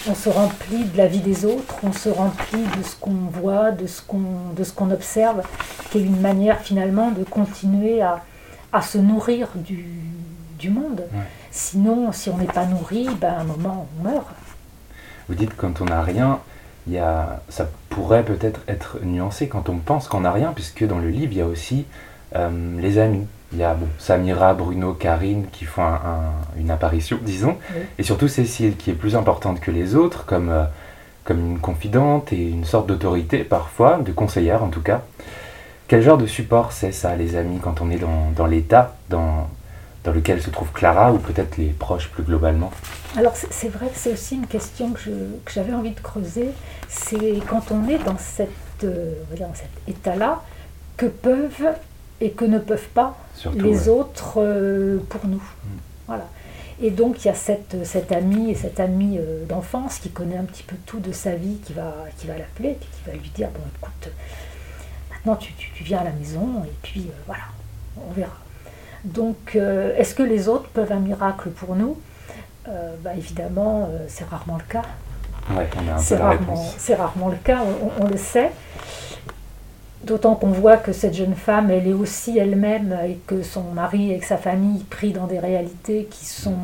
on 0.10 0.16
se 0.16 0.30
remplit 0.30 0.84
de 0.84 0.98
la 0.98 1.08
vie 1.08 1.22
des 1.22 1.46
autres, 1.46 1.76
on 1.84 1.94
se 1.94 2.10
remplit 2.10 2.64
de 2.78 2.84
ce 2.84 2.96
qu'on 2.96 3.30
voit, 3.32 3.72
de 3.72 3.88
ce 3.88 4.02
qu'on, 4.02 4.52
de 4.56 4.64
ce 4.64 4.74
qu'on 4.74 4.92
observe, 4.92 5.44
qui 5.90 6.00
est 6.00 6.04
une 6.04 6.20
manière 6.20 6.60
finalement 6.60 7.12
de 7.12 7.24
continuer 7.24 8.02
à, 8.02 8.24
à 8.74 8.82
se 8.82 8.98
nourrir 8.98 9.48
du, 9.56 9.86
du 10.60 10.70
monde. 10.70 11.06
Sinon, 11.56 12.12
si 12.12 12.32
on 12.32 12.38
n'est 12.38 12.46
pas 12.46 12.66
nourri, 12.66 13.08
ben, 13.22 13.32
à 13.32 13.42
un 13.42 13.44
moment, 13.44 13.88
on 14.00 14.04
meurt. 14.04 14.26
Vous 15.30 15.36
dites 15.36 15.56
quand 15.56 15.82
on 15.82 15.86
n'a 15.86 16.02
rien, 16.02 16.40
y 16.88 16.98
a, 16.98 17.42
ça 17.48 17.70
pourrait 17.90 18.24
peut-être 18.24 18.62
être 18.68 18.98
nuancé 19.04 19.48
quand 19.48 19.70
on 19.70 19.78
pense 19.78 20.08
qu'on 20.08 20.22
n'a 20.22 20.32
rien, 20.32 20.52
puisque 20.56 20.84
dans 20.84 20.98
le 20.98 21.10
livre, 21.10 21.32
il 21.32 21.38
y 21.38 21.42
a 21.42 21.46
aussi 21.46 21.86
euh, 22.36 22.50
les 22.82 22.98
amis. 22.98 23.28
Il 23.52 23.60
y 23.60 23.64
a 23.64 23.76
bon, 23.76 23.86
Samira, 24.00 24.56
Bruno, 24.56 24.94
Karine 24.94 25.46
qui 25.52 25.66
font 25.66 25.84
une 26.58 26.72
apparition, 26.72 27.20
disons, 27.22 27.56
et 28.00 28.04
surtout 28.04 28.28
Cécile 28.28 28.76
qui 28.76 28.90
est 28.90 28.96
plus 28.96 29.16
importante 29.16 29.60
que 29.60 29.70
les 29.70 29.94
autres, 29.94 30.26
comme, 30.26 30.50
euh, 30.50 30.64
comme 31.24 31.52
une 31.52 31.60
confidente 31.60 32.34
et 32.34 32.50
une 32.50 32.66
sorte 32.66 32.88
d'autorité 32.88 33.44
parfois, 33.44 34.00
de 34.00 34.12
conseillère 34.12 34.64
en 34.64 34.70
tout 34.70 34.82
cas. 34.82 35.04
Quel 35.88 36.02
genre 36.02 36.18
de 36.18 36.26
support 36.26 36.72
c'est 36.72 36.92
ça, 36.92 37.16
les 37.16 37.36
amis, 37.36 37.60
quand 37.62 37.80
on 37.80 37.92
est 37.92 38.00
dans, 38.00 38.32
dans 38.36 38.48
l'état 38.48 38.96
dans, 39.12 39.48
dans 40.04 40.12
lequel 40.12 40.42
se 40.42 40.50
trouve 40.50 40.72
Clara 40.72 41.14
ou 41.14 41.18
peut-être 41.18 41.58
les 41.58 41.70
proches 41.70 42.10
plus 42.10 42.24
globalement 42.24 42.72
Alors 43.16 43.34
c'est 43.36 43.70
vrai 43.70 43.88
que 43.88 43.96
c'est 43.96 44.12
aussi 44.12 44.36
une 44.36 44.48
question 44.48 44.92
que 44.92 45.10
j'avais 45.52 45.74
envie 45.74 45.92
de 45.92 46.00
creuser, 46.00 46.50
c'est 46.90 47.40
quand 47.48 47.72
on 47.72 47.88
est 47.88 48.00
dans, 48.00 48.18
cette, 48.18 48.50
euh, 48.84 49.14
dans 49.40 49.54
cet 49.54 49.70
état-là, 49.88 50.44
que 50.98 51.06
peuvent 51.06 51.74
et 52.22 52.32
que 52.32 52.46
ne 52.46 52.60
peuvent 52.60 52.90
pas 52.94 53.18
les 53.56 53.90
autres 53.90 54.36
euh, 54.38 55.00
pour 55.10 55.26
nous. 55.26 55.38
Mm. 55.38 55.78
Voilà. 56.08 56.28
Et 56.82 56.92
donc 56.92 57.24
il 57.24 57.28
y 57.28 57.32
a 57.32 57.36
cette, 57.36 57.86
cette 57.86 58.12
amie 58.12 58.52
et 58.52 58.56
cette 58.56 58.80
amie 58.80 59.18
euh, 59.20 59.46
d'enfance 59.46 60.00
qui 60.00 60.10
connaît 60.10 60.38
un 60.38 60.44
petit 60.44 60.64
peu 60.64 60.76
tout 60.86 61.00
de 61.00 61.12
sa 61.12 61.36
vie, 61.36 61.58
qui 61.66 61.74
va, 61.74 61.94
qui 62.18 62.28
va 62.28 62.38
l'appeler, 62.38 62.78
qui 62.80 63.10
va 63.10 63.14
lui 63.14 63.30
dire, 63.30 63.50
bon 63.50 63.62
écoute, 63.78 64.12
maintenant 65.12 65.36
tu, 65.36 65.54
tu, 65.54 65.84
viens 65.84 66.00
à 66.00 66.04
la 66.04 66.12
maison, 66.12 66.64
et 66.66 66.74
puis 66.82 67.08
voilà, 67.26 67.44
on 67.98 68.12
verra. 68.12 68.43
Donc, 69.04 69.56
euh, 69.56 69.96
est-ce 69.98 70.16
que 70.16 70.24
les 70.24 70.48
autres 70.48 70.70
peuvent 70.70 70.92
un 70.92 71.00
miracle 71.00 71.50
pour 71.50 71.76
nous 71.76 71.98
euh, 72.68 72.96
bah, 73.04 73.12
Évidemment, 73.18 73.90
euh, 73.92 74.06
c'est 74.08 74.26
rarement 74.26 74.58
le 74.58 74.72
cas. 74.72 74.84
c'est 75.98 76.96
rarement, 76.96 77.30
le 77.30 77.36
cas, 77.36 77.62
on, 78.00 78.08
le 78.08 78.18
sait. 78.18 78.52
D'autant 80.06 80.36
qu'on 80.36 80.52
voit 80.52 80.78
que 80.78 80.94
cette 80.94 81.14
jeune 81.14 81.36
femme, 81.36 81.70
elle 81.70 81.88
est 81.88 81.94
aussi 81.94 82.38
elle-même, 82.38 82.98
et 83.06 83.20
que 83.28 83.42
son 83.42 83.64
mari 83.64 84.12
et 84.12 84.22
sa 84.22 84.38
famille 84.38 84.84
pris 84.84 85.12
dans 85.12 85.28
des 85.28 85.40
réalités 85.40 86.08
qui 86.10 86.26
sont 86.26 86.58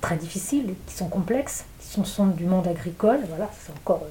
très 0.00 0.16
difficiles, 0.16 0.74
qui 0.86 0.94
sont 0.94 1.08
complexes, 1.08 1.64
qui 1.80 2.02
sont, 2.04 2.26
du 2.26 2.44
monde 2.44 2.66
agricole. 2.66 3.20
Voilà, 3.28 3.50
c'est 3.58 3.72
encore 3.72 4.02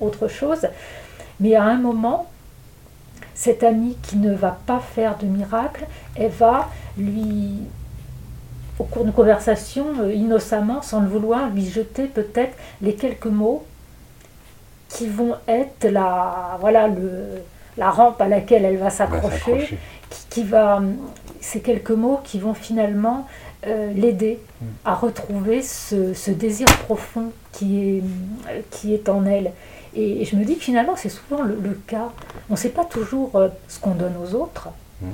autre 0.00 0.28
chose. 0.28 0.66
Mais 1.40 1.54
à 1.54 1.64
un 1.64 1.78
moment, 1.78 2.31
cette 3.34 3.62
amie 3.62 3.96
qui 4.02 4.16
ne 4.16 4.34
va 4.34 4.58
pas 4.66 4.80
faire 4.80 5.16
de 5.18 5.26
miracle, 5.26 5.86
elle 6.16 6.30
va 6.30 6.68
lui, 6.98 7.62
au 8.78 8.84
cours 8.84 9.04
d'une 9.04 9.12
conversation, 9.12 9.86
euh, 10.00 10.12
innocemment, 10.12 10.82
sans 10.82 11.00
le 11.00 11.08
vouloir, 11.08 11.50
lui 11.50 11.66
jeter 11.66 12.06
peut-être 12.06 12.56
les 12.80 12.94
quelques 12.94 13.26
mots 13.26 13.64
qui 14.88 15.08
vont 15.08 15.36
être 15.48 15.84
la, 15.84 16.58
voilà, 16.60 16.88
le, 16.88 17.42
la 17.76 17.90
rampe 17.90 18.20
à 18.20 18.28
laquelle 18.28 18.64
elle 18.64 18.76
va 18.76 18.90
s'accrocher, 18.90 19.78
qui, 20.30 20.44
va, 20.44 20.82
ces 21.40 21.60
quelques 21.60 21.90
mots 21.90 22.20
qui 22.22 22.38
vont 22.38 22.54
finalement 22.54 23.26
euh, 23.66 23.92
l'aider 23.92 24.40
mm. 24.60 24.66
à 24.84 24.94
retrouver 24.94 25.62
ce, 25.62 26.14
ce, 26.14 26.32
désir 26.32 26.66
profond 26.78 27.30
qui 27.52 27.78
est, 27.78 28.02
qui 28.70 28.92
est 28.92 29.08
en 29.08 29.24
elle. 29.24 29.52
Et, 29.94 30.24
je 30.24 30.34
me 30.34 30.44
dis 30.44 30.56
que 30.56 30.64
finalement, 30.64 30.96
c'est 30.96 31.08
souvent 31.08 31.42
le, 31.42 31.80
cas. 31.86 32.10
On 32.50 32.54
ne 32.54 32.58
sait 32.58 32.70
pas 32.70 32.84
toujours 32.84 33.36
euh, 33.36 33.48
ce 33.68 33.78
qu'on 33.78 33.94
donne 33.94 34.14
aux 34.16 34.34
autres. 34.34 34.70
Mmh. 35.00 35.06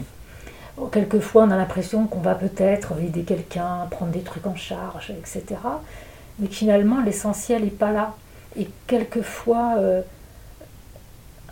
Oh, 0.79 0.87
quelquefois, 0.87 1.43
on 1.43 1.51
a 1.51 1.57
l'impression 1.57 2.07
qu'on 2.07 2.21
va 2.21 2.35
peut-être 2.35 2.93
aider 3.01 3.23
quelqu'un, 3.23 3.87
prendre 3.91 4.13
des 4.13 4.21
trucs 4.21 4.47
en 4.47 4.57
charge, 4.57 5.11
etc. 5.11 5.61
Mais 6.39 6.47
finalement, 6.47 7.03
l'essentiel 7.03 7.65
n'est 7.65 7.71
pas 7.71 7.91
là. 7.91 8.15
Et 8.57 8.69
quelquefois, 8.87 9.75
euh, 9.79 10.01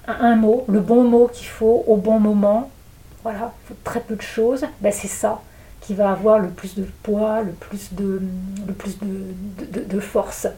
un 0.06 0.36
mot, 0.36 0.64
le 0.68 0.80
bon 0.80 1.04
mot 1.04 1.28
qu'il 1.32 1.48
faut 1.48 1.84
au 1.86 1.96
bon 1.96 2.20
moment, 2.20 2.70
voilà, 3.22 3.52
très 3.84 4.00
peu 4.00 4.14
de 4.14 4.22
choses, 4.22 4.64
ben 4.80 4.92
c'est 4.92 5.08
ça 5.08 5.42
qui 5.86 5.94
va 5.94 6.10
avoir 6.10 6.38
le 6.38 6.48
plus 6.48 6.74
de 6.74 6.86
poids, 7.02 7.42
le 7.42 7.52
plus 7.52 7.92
de, 7.92 8.20
le 8.66 8.72
plus 8.72 8.98
de, 9.00 9.84
de 9.84 10.00
force. 10.00 10.48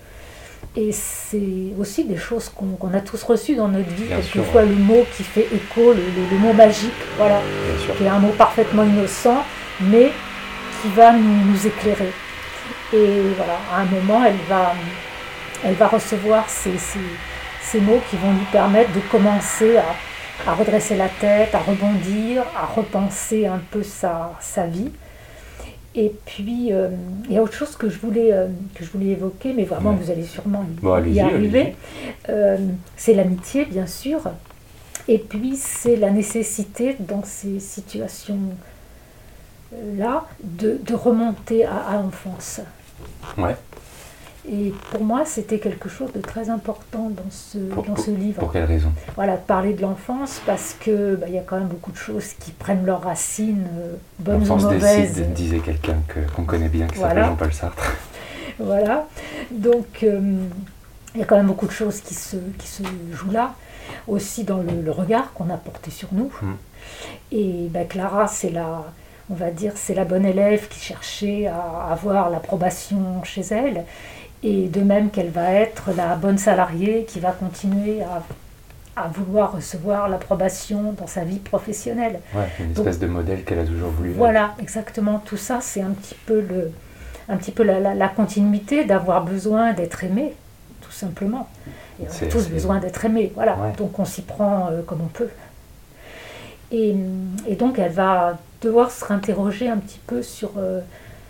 Et 0.76 0.92
c'est 0.92 1.74
aussi 1.78 2.04
des 2.04 2.16
choses 2.16 2.48
qu'on 2.48 2.94
a 2.94 3.00
tous 3.00 3.22
reçues 3.22 3.56
dans 3.56 3.68
notre 3.68 3.88
vie. 3.90 4.08
Quelquefois, 4.08 4.62
le 4.62 4.74
mot 4.74 5.04
qui 5.16 5.24
fait 5.24 5.48
écho, 5.52 5.92
le, 5.92 6.38
mot 6.38 6.52
magique, 6.52 6.92
voilà, 7.16 7.40
qui 7.96 8.04
est 8.04 8.08
un 8.08 8.18
mot 8.18 8.32
parfaitement 8.38 8.84
innocent, 8.84 9.42
mais 9.80 10.12
qui 10.80 10.88
va 10.94 11.12
nous, 11.12 11.66
éclairer. 11.66 12.12
Et 12.92 13.22
voilà, 13.36 13.58
à 13.72 13.80
un 13.80 13.84
moment, 13.86 14.24
elle 14.24 14.36
va, 14.48 14.72
elle 15.64 15.74
va 15.74 15.88
recevoir 15.88 16.48
ces, 16.48 16.78
ces, 16.78 17.80
mots 17.80 18.00
qui 18.08 18.16
vont 18.16 18.32
lui 18.32 18.46
permettre 18.52 18.92
de 18.92 19.00
commencer 19.10 19.78
à, 19.78 19.96
à, 20.50 20.54
redresser 20.54 20.96
la 20.96 21.08
tête, 21.08 21.54
à 21.54 21.58
rebondir, 21.58 22.44
à 22.56 22.66
repenser 22.66 23.46
un 23.46 23.60
peu 23.70 23.82
sa, 23.82 24.32
sa 24.40 24.66
vie. 24.66 24.92
Et 25.98 26.14
puis, 26.26 26.72
euh, 26.72 26.90
il 27.24 27.32
y 27.32 27.38
a 27.38 27.42
autre 27.42 27.54
chose 27.54 27.74
que 27.74 27.88
je 27.88 27.98
voulais, 27.98 28.32
euh, 28.32 28.46
que 28.76 28.84
je 28.84 28.90
voulais 28.92 29.08
évoquer, 29.08 29.52
mais 29.52 29.64
vraiment, 29.64 29.94
vous 29.94 30.12
allez 30.12 30.22
sûrement 30.22 30.64
y, 31.08 31.18
arriver. 31.18 31.74
Euh, 32.28 32.56
c'est 32.96 33.14
l'amitié, 33.14 33.64
bien 33.64 33.88
sûr. 33.88 34.20
Et 35.08 35.18
puis, 35.18 35.56
c'est 35.56 35.96
la 35.96 36.10
nécessité, 36.10 36.94
dans 37.00 37.24
ces 37.24 37.58
situations-là, 37.58 40.28
de, 40.44 40.78
de, 40.86 40.94
remonter 40.94 41.64
à, 41.64 41.78
à 41.78 41.96
l'enfance. 41.96 42.60
Ouais. 43.36 43.56
Et 44.50 44.72
pour 44.90 45.04
moi, 45.04 45.24
c'était 45.26 45.58
quelque 45.58 45.88
chose 45.88 46.10
de 46.12 46.20
très 46.20 46.48
important 46.48 47.10
dans 47.10 47.30
ce, 47.30 47.58
dans 47.58 47.96
ce 47.96 48.10
livre. 48.10 48.40
Pour 48.40 48.52
quelle 48.52 48.64
raison? 48.64 48.90
Voilà, 49.14 49.36
de 49.36 49.42
parler 49.42 49.74
de 49.74 49.82
l'enfance, 49.82 50.40
parce 50.46 50.74
qu'il 50.80 51.18
bah, 51.20 51.28
y 51.28 51.38
a 51.38 51.42
quand 51.42 51.58
même 51.58 51.68
beaucoup 51.68 51.92
de 51.92 51.96
choses 51.96 52.32
qui 52.40 52.52
prennent 52.52 52.86
leurs 52.86 53.02
racines, 53.02 53.66
euh, 53.78 53.94
bonnes 54.18 54.50
ou 54.50 54.56
mauvaises. 54.56 55.16
décide, 55.16 55.32
disait 55.34 55.58
quelqu'un 55.58 55.96
qu'on 56.34 56.44
connaît 56.44 56.68
bien, 56.68 56.86
qui 56.86 56.98
s'appelle 56.98 57.24
Jean-Paul 57.24 57.52
Sartre. 57.52 57.96
voilà, 58.58 59.06
donc 59.50 60.02
euh, 60.02 60.46
il 61.14 61.20
y 61.20 61.22
a 61.22 61.26
quand 61.26 61.36
même 61.36 61.46
beaucoup 61.46 61.66
de 61.66 61.72
choses 61.72 62.00
qui 62.00 62.14
se, 62.14 62.36
qui 62.58 62.68
se 62.68 62.82
jouent 63.12 63.32
là, 63.32 63.54
aussi 64.06 64.44
dans 64.44 64.62
le, 64.62 64.90
regard 64.90 65.34
qu'on 65.34 65.50
a 65.50 65.58
porté 65.58 65.90
sur 65.90 66.08
nous. 66.12 66.30
Hmm. 66.40 66.54
Et 67.32 67.68
bah, 67.70 67.84
Clara, 67.84 68.26
c'est 68.28 68.50
la 68.50 68.84
on 69.30 69.34
va 69.34 69.50
dire, 69.50 69.72
c'est 69.74 69.94
la 69.94 70.04
bonne 70.04 70.24
élève 70.24 70.68
qui 70.68 70.80
cherchait 70.80 71.46
à 71.46 71.88
avoir 71.90 72.30
l'approbation 72.30 73.22
chez 73.24 73.42
elle 73.50 73.84
et 74.42 74.68
de 74.68 74.80
même 74.80 75.10
qu'elle 75.10 75.30
va 75.30 75.52
être 75.52 75.90
la 75.96 76.14
bonne 76.14 76.38
salariée 76.38 77.04
qui 77.08 77.18
va 77.20 77.32
continuer 77.32 78.02
à, 78.02 78.22
à 78.96 79.08
vouloir 79.08 79.52
recevoir 79.52 80.08
l'approbation 80.08 80.92
dans 80.92 81.06
sa 81.06 81.24
vie 81.24 81.38
professionnelle. 81.38 82.20
Ouais, 82.34 82.48
une 82.60 82.72
espèce 82.72 82.98
de 82.98 83.06
modèle 83.06 83.44
qu'elle 83.44 83.58
a 83.58 83.64
toujours 83.64 83.90
voulu. 83.90 84.12
Voilà, 84.12 84.54
exactement. 84.60 85.20
Tout 85.24 85.36
ça, 85.36 85.58
c'est 85.60 85.82
un 85.82 85.90
petit 85.90 86.14
peu, 86.26 86.40
le, 86.40 86.70
un 87.28 87.36
petit 87.36 87.50
peu 87.50 87.64
la, 87.64 87.94
la, 87.94 88.08
continuité 88.08 88.84
d'avoir 88.84 89.24
besoin 89.24 89.72
d'être 89.72 90.04
aimé, 90.04 90.34
tout 90.80 90.92
simplement. 90.92 91.48
Et 92.00 92.04
on 92.04 92.26
a 92.26 92.28
tous 92.28 92.48
besoin 92.48 92.78
d'être 92.78 93.04
aimé, 93.04 93.32
voilà. 93.34 93.56
Donc 93.76 93.98
on 93.98 94.04
s'y 94.04 94.22
prend 94.22 94.68
euh, 94.70 94.82
comme 94.82 95.00
on 95.00 95.08
peut. 95.08 95.30
Et, 96.70 96.94
et, 97.48 97.56
donc 97.56 97.78
elle 97.78 97.92
va 97.92 98.38
devoir 98.62 98.90
se 98.90 99.04
réinterroger 99.04 99.68
un 99.68 99.78
petit 99.78 100.00
peu 100.06 100.22
sur... 100.22 100.50
Euh, 100.58 100.80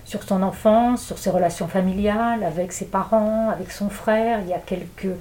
sur 0.09 0.23
son 0.23 0.43
enfance, 0.43 1.05
sur 1.05 1.19
ses 1.19 1.29
relations 1.29 1.69
familiales, 1.69 2.43
avec 2.43 2.73
ses 2.73 2.87
parents, 2.87 3.51
avec 3.51 3.71
son 3.71 3.91
frère. 3.91 4.41
Il 4.41 4.49
y 4.49 4.55
a 4.55 4.59
quelques, 4.59 5.15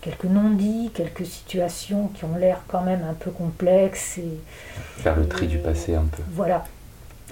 quelques 0.00 0.24
non-dits, 0.24 0.90
quelques 0.92 1.24
situations 1.24 2.08
qui 2.08 2.24
ont 2.24 2.36
l'air 2.36 2.60
quand 2.66 2.82
même 2.82 3.06
un 3.08 3.14
peu 3.14 3.30
complexes. 3.30 4.18
Et, 4.18 4.40
Faire 4.98 5.16
le 5.16 5.28
tri 5.28 5.46
du 5.46 5.58
passé 5.58 5.94
un 5.94 6.06
peu. 6.10 6.24
Voilà. 6.32 6.64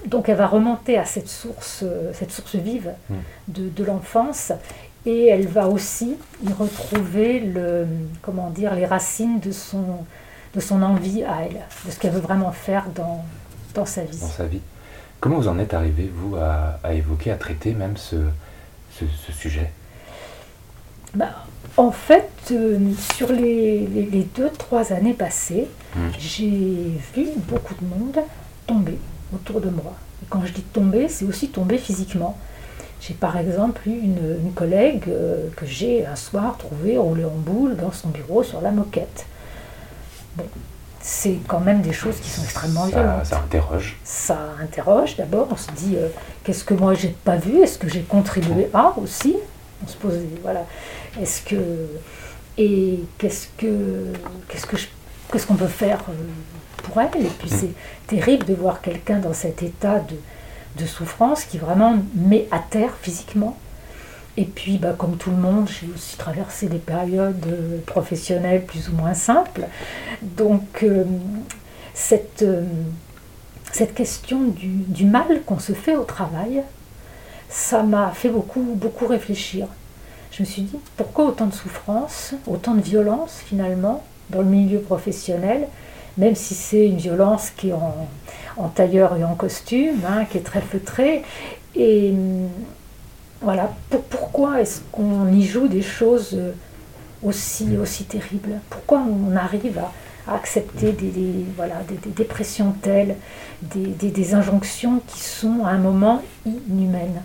Donc 0.06 0.28
elle 0.28 0.36
va 0.36 0.46
remonter 0.46 0.98
à 0.98 1.04
cette 1.04 1.28
source, 1.28 1.84
cette 2.14 2.30
source 2.30 2.54
vive 2.54 2.92
hmm. 3.10 3.14
de, 3.48 3.68
de 3.68 3.84
l'enfance 3.84 4.52
et 5.04 5.26
elle 5.26 5.48
va 5.48 5.66
aussi 5.66 6.16
y 6.44 6.52
retrouver 6.52 7.40
le, 7.40 7.88
comment 8.22 8.50
dire, 8.50 8.72
les 8.76 8.86
racines 8.86 9.40
de 9.40 9.50
son, 9.50 9.84
de 10.54 10.60
son 10.60 10.80
envie 10.82 11.24
à 11.24 11.42
elle, 11.42 11.60
de 11.86 11.90
ce 11.90 11.98
qu'elle 11.98 12.12
veut 12.12 12.20
vraiment 12.20 12.52
faire 12.52 12.86
dans, 12.94 13.24
dans 13.74 13.84
sa 13.84 14.04
vie. 14.04 14.20
Dans 14.20 14.28
sa 14.28 14.46
vie. 14.46 14.60
Comment 15.20 15.36
vous 15.36 15.48
en 15.48 15.58
êtes 15.58 15.74
arrivé, 15.74 16.10
vous, 16.12 16.36
à, 16.36 16.94
évoquer, 16.94 17.30
à 17.30 17.36
traiter 17.36 17.74
même 17.74 17.96
ce, 17.98 18.16
ce, 18.98 19.32
sujet? 19.32 19.70
Bah, 21.14 21.44
En 21.76 21.90
fait, 21.90 22.30
euh, 22.52 22.78
sur 23.14 23.30
les, 23.30 23.86
les, 23.86 24.26
deux, 24.34 24.50
trois 24.50 24.94
années 24.94 25.12
passées, 25.12 25.68
hmm. 25.94 26.08
j'ai 26.18 26.92
vu 27.14 27.28
beaucoup 27.48 27.74
de 27.74 27.86
monde 27.86 28.24
tomber 28.66 28.98
autour 29.34 29.60
de 29.60 29.68
moi. 29.68 29.94
Et 30.22 30.26
quand 30.30 30.44
je 30.46 30.52
dis 30.52 30.62
tomber, 30.62 31.08
c'est 31.08 31.26
aussi 31.26 31.48
tomber 31.48 31.76
physiquement. 31.76 32.38
J'ai 33.00 33.14
par 33.14 33.36
exemple 33.36 33.82
eu 33.88 33.92
une, 33.92 34.52
collègue 34.54 35.04
euh, 35.08 35.48
que 35.56 35.66
j'ai 35.66 36.06
un 36.06 36.16
soir 36.16 36.56
trouvée 36.58 36.98
roulée 36.98 37.24
en 37.24 37.36
boule 37.36 37.76
dans 37.76 37.92
son 37.92 38.08
bureau 38.08 38.42
sur 38.42 38.60
la 38.60 38.70
moquette. 38.70 39.26
Bon, 40.36 40.44
c'est 41.00 41.38
quand 41.48 41.60
même 41.60 41.80
des 41.80 41.92
choses 41.92 42.16
qui 42.20 42.28
sont 42.28 42.42
extrêmement 42.42 42.86
violentes. 42.86 43.24
Ça 43.24 43.38
interroge. 43.38 43.96
Ça 44.04 44.38
interroge 44.62 45.16
d'abord, 45.16 45.48
on 45.50 45.56
se 45.56 45.70
dit 45.72 45.96
euh, 45.96 46.08
qu'est-ce 46.44 46.64
que 46.64 46.74
moi 46.74 46.94
j'ai 46.94 47.08
pas 47.08 47.36
vu, 47.36 47.62
est-ce 47.62 47.78
que 47.78 47.88
j'ai 47.88 48.02
contribué? 48.02 48.68
À 48.74 48.92
aussi 48.98 49.36
On 49.82 49.88
se 49.88 49.96
pose 49.96 50.18
voilà, 50.42 50.64
est-ce 51.20 51.42
que 51.42 51.56
et 52.58 53.00
qu'est-ce 53.18 53.48
que 53.56 54.12
qu'est-ce 54.48 54.66
que 54.66 54.76
qu'est-ce 55.32 55.46
qu'on 55.46 55.54
peut 55.54 55.66
faire 55.66 56.00
euh, 56.10 56.12
pour 56.82 57.00
elle? 57.00 57.24
Et 57.24 57.30
puis 57.30 57.50
mm. 57.50 57.58
c'est 57.58 57.72
terrible 58.06 58.46
de 58.46 58.54
voir 58.54 58.82
quelqu'un 58.82 59.18
dans 59.18 59.32
cet 59.34 59.62
état 59.62 60.00
de 60.00 60.16
de 60.76 60.86
souffrance 60.86 61.44
qui 61.44 61.58
vraiment 61.58 61.96
met 62.14 62.46
à 62.50 62.58
terre 62.58 62.92
physiquement. 63.00 63.56
Et 64.40 64.46
puis, 64.46 64.78
bah, 64.78 64.94
comme 64.96 65.18
tout 65.18 65.28
le 65.28 65.36
monde, 65.36 65.68
j'ai 65.68 65.86
aussi 65.94 66.16
traversé 66.16 66.66
des 66.66 66.78
périodes 66.78 67.44
euh, 67.46 67.78
professionnelles 67.84 68.64
plus 68.64 68.88
ou 68.88 68.92
moins 68.92 69.12
simples. 69.12 69.66
Donc, 70.22 70.82
euh, 70.82 71.04
cette, 71.92 72.40
euh, 72.40 72.64
cette 73.70 73.92
question 73.92 74.40
du, 74.40 74.68
du 74.68 75.04
mal 75.04 75.42
qu'on 75.44 75.58
se 75.58 75.74
fait 75.74 75.94
au 75.94 76.04
travail, 76.04 76.62
ça 77.50 77.82
m'a 77.82 78.12
fait 78.12 78.30
beaucoup, 78.30 78.62
beaucoup 78.62 79.06
réfléchir. 79.06 79.66
Je 80.32 80.42
me 80.42 80.46
suis 80.46 80.62
dit, 80.62 80.78
pourquoi 80.96 81.26
autant 81.26 81.46
de 81.46 81.54
souffrance, 81.54 82.32
autant 82.46 82.74
de 82.74 82.80
violence 82.80 83.42
finalement 83.44 84.02
dans 84.30 84.40
le 84.40 84.48
milieu 84.48 84.78
professionnel, 84.78 85.68
même 86.16 86.34
si 86.34 86.54
c'est 86.54 86.86
une 86.86 86.96
violence 86.96 87.50
qui 87.50 87.68
est 87.68 87.74
en, 87.74 88.08
en 88.56 88.68
tailleur 88.68 89.18
et 89.18 89.24
en 89.24 89.34
costume, 89.34 90.00
hein, 90.08 90.24
qui 90.24 90.38
est 90.38 90.44
très 90.44 90.62
feutré. 90.62 91.24
Et 91.76 92.14
voilà, 93.40 93.72
pourquoi 94.10 94.60
est-ce 94.60 94.80
qu'on 94.92 95.28
y 95.28 95.44
joue 95.44 95.68
des 95.68 95.82
choses 95.82 96.34
euh, 96.34 96.52
aussi, 97.22 97.76
aussi 97.76 98.04
terribles? 98.04 98.60
Pourquoi 98.68 99.00
on 99.00 99.34
arrive 99.36 99.78
à, 99.78 99.92
accepter 100.32 100.92
des, 100.92 101.10
voilà, 101.56 101.76
des, 101.88 102.10
dépressions 102.10 102.72
telles, 102.82 103.16
des, 103.62 103.86
des, 104.10 104.34
injonctions 104.34 105.02
qui 105.06 105.20
sont 105.20 105.64
à 105.64 105.70
un 105.70 105.78
moment 105.78 106.22
inhumaines? 106.46 107.22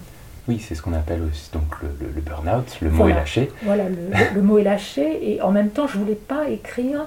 Oui, 0.47 0.63
c'est 0.65 0.75
ce 0.75 0.81
qu'on 0.81 0.93
appelle 0.93 1.21
aussi 1.23 1.49
donc 1.51 1.81
le, 1.81 1.89
le, 2.15 2.21
burn-out, 2.21 2.77
le 2.81 2.89
mot 2.89 3.07
est 3.09 3.13
lâché. 3.13 3.51
Voilà, 3.63 3.89
le, 3.89 4.09
le, 4.33 4.41
mot 4.41 4.57
est 4.57 4.63
lâché, 4.63 5.33
et 5.33 5.41
en 5.41 5.51
même 5.51 5.69
temps, 5.69 5.87
je 5.87 5.97
ne 5.97 6.03
voulais 6.03 6.15
pas 6.15 6.49
écrire 6.49 7.05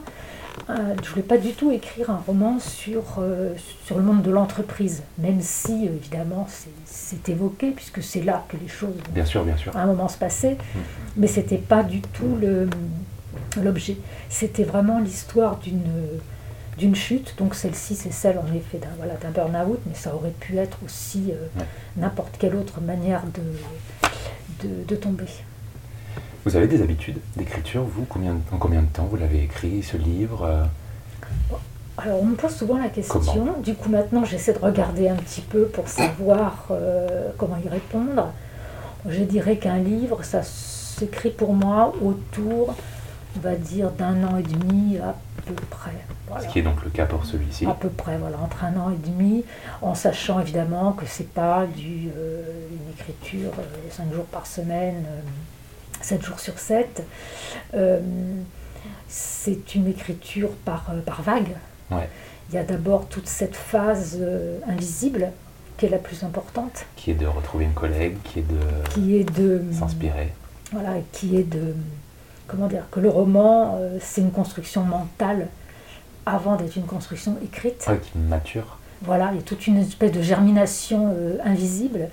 euh, 0.71 0.95
je 1.03 1.03
ne 1.03 1.11
voulais 1.11 1.23
pas 1.23 1.39
du 1.39 1.53
tout 1.53 1.71
écrire 1.71 2.11
un 2.11 2.23
roman 2.27 2.59
sur, 2.59 3.17
euh, 3.19 3.55
sur 3.85 3.97
le 3.97 4.03
monde 4.03 4.23
de 4.23 4.31
l'entreprise, 4.31 5.03
même 5.19 5.41
si 5.41 5.87
évidemment 5.87 6.47
c'est 6.85 7.29
évoqué, 7.29 7.71
puisque 7.71 8.03
c'est 8.03 8.23
là 8.23 8.45
que 8.49 8.57
les 8.57 8.69
choses 8.69 8.95
bien 9.11 9.25
sûr, 9.25 9.45
bien 9.45 9.57
sûr. 9.57 9.75
à 9.77 9.81
un 9.81 9.87
moment 9.87 10.09
se 10.09 10.19
passaient, 10.19 10.55
mm. 10.55 10.79
mais 11.17 11.27
ce 11.27 11.41
n'était 11.41 11.57
pas 11.57 11.83
du 11.83 12.01
tout 12.01 12.39
l'objet. 13.63 13.97
C'était 14.29 14.65
vraiment 14.65 15.01
l'histoire 15.01 15.59
d'une 15.59 15.83
d'une 16.79 16.95
chute, 16.95 17.35
donc 17.39 17.55
celle-ci 17.55 17.97
c'est 17.97 18.13
celle 18.13 18.39
en 18.39 18.55
effet 18.55 18.79
d'un 18.79 18.89
voilà, 18.97 19.15
burn-out, 19.15 19.81
mais 19.87 19.95
ça 19.95 20.15
aurait 20.15 20.31
pu 20.39 20.57
être 20.57 20.79
aussi 20.85 21.33
euh, 21.33 21.63
n'importe 21.97 22.37
quelle 22.39 22.55
autre 22.55 22.81
manière 22.81 23.23
de, 23.35 24.69
de, 24.69 24.85
de 24.85 24.97
tomber. 24.97 25.27
Vous 26.45 26.57
avez 26.57 26.67
des 26.67 26.83
habitudes 26.83 27.19
d'écriture, 27.37 27.83
vous 27.83 28.05
combien, 28.05 28.37
En 28.53 28.59
combien 28.59 28.83
de 28.83 28.87
temps 28.87 29.05
vous 29.05 29.17
l'avez 29.17 29.43
écrit, 29.43 29.83
ce 29.83 29.97
livre 29.97 30.45
euh? 30.45 30.65
Alors, 31.99 32.23
on 32.23 32.27
me 32.27 32.37
pose 32.37 32.55
souvent 32.55 32.79
la 32.79 32.89
question. 32.89 33.21
du 33.63 33.75
coup, 33.75 33.89
maintenant, 33.91 34.25
j'essaie 34.25 34.53
de 34.53 34.59
regarder 34.61 35.09
un 35.09 35.17
petit 35.17 35.41
peu 35.41 35.65
pour 35.65 35.89
savoir 35.89 36.67
euh, 36.71 37.31
comment 37.37 37.59
y 37.65 37.69
répondre. 37.69 38.29
Je 39.09 39.25
dirais 39.25 39.57
qu'un 39.57 39.79
livre, 39.79 40.23
ça 40.23 40.43
s'écrit 40.45 41.31
pour 41.31 41.55
moi 41.55 41.93
autour, 42.01 42.77
on 43.37 43.41
va 43.41 43.57
dire, 43.57 43.91
d'un 43.91 44.23
an 44.25 44.39
et 44.39 44.45
demi 44.45 44.99
à 44.99 45.17
peu 45.45 45.55
près. 45.71 45.95
Ce 46.41 46.47
qui 46.47 46.61
est 46.61 46.63
donc 46.63 46.85
le 46.85 46.91
cas 46.91 47.07
pour 47.07 47.25
celui-ci. 47.25 47.67
À 47.67 47.75
peu 47.75 47.89
près, 47.89 48.17
voilà, 48.17 48.39
entre 48.39 48.65
un 48.65 48.77
an 48.77 48.91
et 48.91 49.09
demi, 49.09 49.45
en 49.83 49.95
sachant 49.95 50.39
évidemment 50.39 50.93
que 50.93 51.05
c'est 51.05 51.33
pas 51.33 51.67
du, 51.67 52.11
euh, 52.17 52.43
une 52.71 52.93
écriture 52.93 53.51
cinq 53.91 54.13
jours 54.13 54.27
par 54.27 54.47
semaine 54.47 55.05
7 56.03 56.25
jours 56.25 56.41
sur 56.41 56.59
7. 56.59 57.05
Euh, 57.75 58.01
c'est 59.09 59.75
une 59.75 59.89
écriture 59.89 60.51
par, 60.65 60.87
euh, 60.91 61.01
par 61.01 61.23
vague. 61.23 61.57
Il 61.91 62.55
y 62.55 62.59
a 62.59 62.65
d'abord 62.65 63.07
toute 63.09 63.27
cette 63.27 63.57
phase 63.57 64.17
euh, 64.21 64.59
invisible 64.67 65.33
qui 65.77 65.87
est 65.87 65.91
la 65.91 65.99
plus 65.99 66.25
importante. 66.25 66.87
Qui 66.97 67.11
est 67.11 67.15
de 67.15 67.27
retrouver 67.27 67.67
une 67.67 67.75
collègue, 67.75 68.17
qui 68.25 68.41
est 68.41 68.49
de, 68.49 68.91
qui 68.91 69.17
est 69.17 69.25
de 69.39 69.63
s'inspirer. 69.73 70.33
Voilà, 70.73 70.97
qui 71.13 71.37
est 71.37 71.45
de... 71.45 71.75
Comment 72.47 72.67
dire 72.67 72.85
Que 72.91 73.01
le 73.01 73.11
roman, 73.11 73.79
c'est 74.01 74.23
une 74.23 74.33
construction 74.33 74.83
mentale 74.83 75.49
avant 76.27 76.57
d'être 76.57 76.77
une 76.77 76.87
construction 76.87 77.37
écrite. 77.45 77.85
Ouais, 77.87 77.99
qui 77.99 78.19
mature. 78.19 78.79
Voilà, 79.03 79.31
il 79.33 79.37
y 79.37 79.39
a 79.39 79.43
toute 79.43 79.67
une 79.67 79.77
espèce 79.77 80.13
de 80.13 80.23
germination 80.23 81.15
invisible 81.45 82.09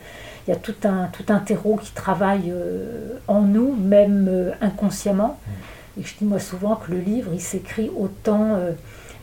il 0.48 0.52
y 0.52 0.54
a 0.54 0.58
tout 0.58 0.76
un, 0.84 1.08
tout 1.08 1.26
un 1.30 1.40
terreau 1.40 1.76
qui 1.76 1.92
travaille 1.92 2.52
euh, 2.52 3.18
en 3.28 3.42
nous, 3.42 3.76
même 3.76 4.28
euh, 4.30 4.52
inconsciemment. 4.62 5.40
Mm. 5.46 6.00
Et 6.00 6.04
je 6.04 6.18
dis 6.18 6.26
moi 6.26 6.40
souvent 6.40 6.76
que 6.76 6.92
le 6.92 7.00
livre, 7.00 7.32
il 7.34 7.42
s'écrit 7.42 7.90
autant 7.98 8.54
euh, 8.56 8.72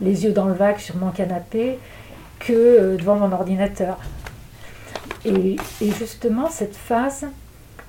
les 0.01 0.25
yeux 0.25 0.33
dans 0.33 0.45
le 0.45 0.53
vague 0.53 0.79
sur 0.79 0.97
mon 0.97 1.11
canapé 1.11 1.79
que 2.39 2.97
devant 2.97 3.15
mon 3.15 3.31
ordinateur. 3.31 3.97
Et, 5.23 5.55
et, 5.79 5.91
justement, 5.91 6.49
cette 6.49 6.75
phase, 6.75 7.27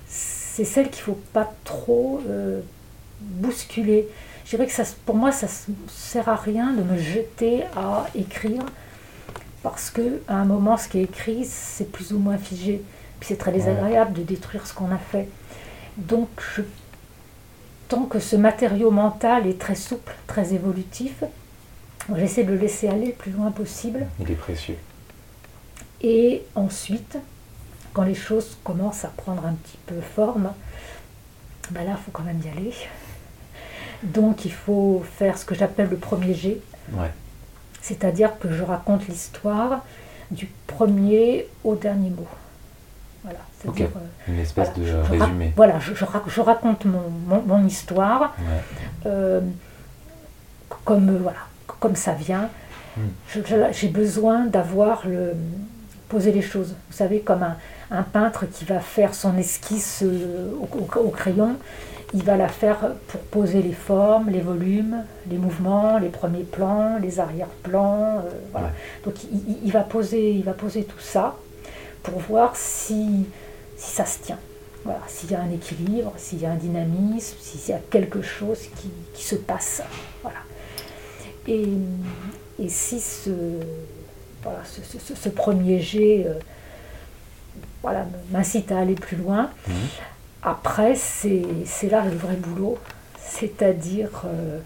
c'est 0.06 0.64
celle 0.64 0.90
qu'il 0.90 1.00
ne 1.00 1.06
faut 1.06 1.20
pas 1.32 1.52
trop 1.64 2.20
bousculer. 3.20 4.06
Je 4.44 4.50
dirais 4.50 4.66
que 4.66 4.72
ça, 4.72 4.84
pour 5.04 5.16
moi, 5.16 5.32
ça 5.32 5.46
ne 5.46 5.74
sert 5.88 6.28
à 6.28 6.36
rien 6.36 6.72
de 6.72 6.82
me 6.82 6.96
jeter 6.96 7.64
à 7.76 8.06
écrire 8.14 8.62
parce 9.64 9.90
qu'à 9.90 10.02
un 10.28 10.44
moment, 10.44 10.76
ce 10.76 10.88
qui 10.88 10.98
est 10.98 11.04
écrit, 11.04 11.44
c'est 11.44 11.90
plus 11.90 12.12
ou 12.12 12.18
moins 12.18 12.38
figé 12.38 12.82
c'est 13.24 13.36
très 13.36 13.52
désagréable 13.52 14.12
de 14.12 14.22
détruire 14.22 14.66
ce 14.66 14.74
qu'on 14.74 14.92
a 14.92 14.98
fait. 14.98 15.28
Donc, 15.96 16.28
tant 17.88 18.02
que 18.02 18.18
ce 18.18 18.36
matériau 18.36 18.90
mental 18.90 19.46
est 19.46 19.58
très 19.58 19.74
souple, 19.74 20.14
très 20.26 20.52
évolutif, 20.52 21.24
j'essaie 22.14 22.44
de 22.44 22.52
le 22.52 22.58
laisser 22.58 22.88
aller 22.88 23.06
le 23.06 23.12
plus 23.12 23.32
loin 23.32 23.50
possible. 23.50 24.06
Il 24.20 24.30
est 24.30 24.34
précieux. 24.34 24.76
Et 26.02 26.42
ensuite, 26.54 27.16
quand 27.94 28.02
les 28.02 28.14
choses 28.14 28.58
commencent 28.62 29.06
à 29.06 29.08
prendre 29.08 29.46
un 29.46 29.54
petit 29.54 29.78
peu 29.86 30.00
forme, 30.00 30.52
ben 31.70 31.84
là, 31.84 31.92
il 31.96 32.04
faut 32.04 32.10
quand 32.12 32.24
même 32.24 32.42
y 32.44 32.48
aller. 32.48 32.74
Donc, 34.02 34.44
il 34.44 34.52
faut 34.52 35.02
faire 35.16 35.38
ce 35.38 35.46
que 35.46 35.54
j'appelle 35.54 35.88
le 35.88 35.96
premier 35.96 36.34
jet. 36.34 36.60
C'est-à-dire 37.80 38.38
que 38.38 38.52
je 38.52 38.62
raconte 38.62 39.08
l'histoire 39.08 39.82
du 40.30 40.50
premier 40.66 41.46
au 41.62 41.74
dernier 41.74 42.10
mot. 42.10 42.26
Voilà, 43.24 43.38
euh, 43.66 43.86
Une 44.28 44.38
espèce 44.38 44.74
de 44.74 44.82
résumé. 45.10 45.54
voilà, 45.56 45.78
je, 45.78 46.40
raconte 46.40 46.84
mon, 46.84 47.40
mon, 47.40 47.66
histoire 47.66 48.36
euh, 49.06 49.40
comme, 50.84 51.08
euh, 51.08 51.18
voilà, 51.22 51.38
comme 51.80 51.96
ça 51.96 52.12
vient. 52.12 52.50
Hmm. 52.98 53.40
J'ai 53.72 53.88
besoin 53.88 54.44
d'avoir 54.44 55.06
le 55.06 55.32
poser 56.10 56.32
les 56.32 56.42
choses. 56.42 56.74
Vous 56.90 56.96
savez, 56.96 57.20
comme 57.20 57.42
un, 57.42 57.56
un 57.90 58.02
peintre 58.02 58.44
qui 58.44 58.66
va 58.66 58.80
faire 58.80 59.14
son 59.14 59.38
esquisse 59.38 60.04
au, 60.60 61.08
crayon, 61.08 61.56
il 62.12 62.24
va 62.24 62.36
la 62.36 62.48
faire 62.48 62.76
pour 63.08 63.20
poser 63.22 63.62
les 63.62 63.72
formes, 63.72 64.28
les 64.28 64.42
volumes, 64.42 65.02
les 65.30 65.38
mouvements, 65.38 65.98
les 65.98 66.10
premiers 66.10 66.44
plans, 66.44 66.98
les 67.00 67.20
arrière-plans. 67.20 68.22
voilà. 68.52 68.70
Donc 69.02 69.14
il, 69.24 69.64
il, 69.64 69.72
va 69.72 69.80
poser, 69.80 70.32
il 70.32 70.44
va 70.44 70.52
poser 70.52 70.84
tout 70.84 71.00
ça 71.00 71.36
pour 72.04 72.20
voir 72.20 72.54
si, 72.54 73.26
si 73.76 73.90
ça 73.90 74.06
se 74.06 74.20
tient. 74.20 74.38
Voilà, 74.84 75.00
s'il 75.08 75.30
y 75.30 75.34
a 75.34 75.40
un 75.40 75.50
équilibre, 75.50 76.12
s'il 76.18 76.40
y 76.40 76.46
a 76.46 76.52
un 76.52 76.56
dynamisme, 76.56 77.36
s'il 77.40 77.70
y 77.70 77.72
a 77.72 77.80
quelque 77.90 78.22
chose 78.22 78.60
qui, 78.76 78.90
qui 79.14 79.24
se 79.24 79.34
passe. 79.34 79.82
Voilà. 80.22 80.38
Et, 81.48 81.66
et 82.62 82.68
si 82.68 83.00
ce, 83.00 83.30
voilà, 84.42 84.60
ce, 84.64 85.14
ce, 85.14 85.28
premier 85.30 85.80
jet 85.80 86.24
euh, 86.26 86.34
voilà, 87.82 88.06
m'incite 88.30 88.70
à 88.72 88.78
aller 88.78 88.94
plus 88.94 89.16
loin, 89.16 89.50
mmh. 89.66 89.72
après, 90.42 90.94
c'est 90.94 91.42
là 91.90 92.04
le 92.04 92.16
vrai 92.16 92.36
boulot, 92.36 92.78
c'est-à-dire 93.18 94.22
euh, 94.26 94.60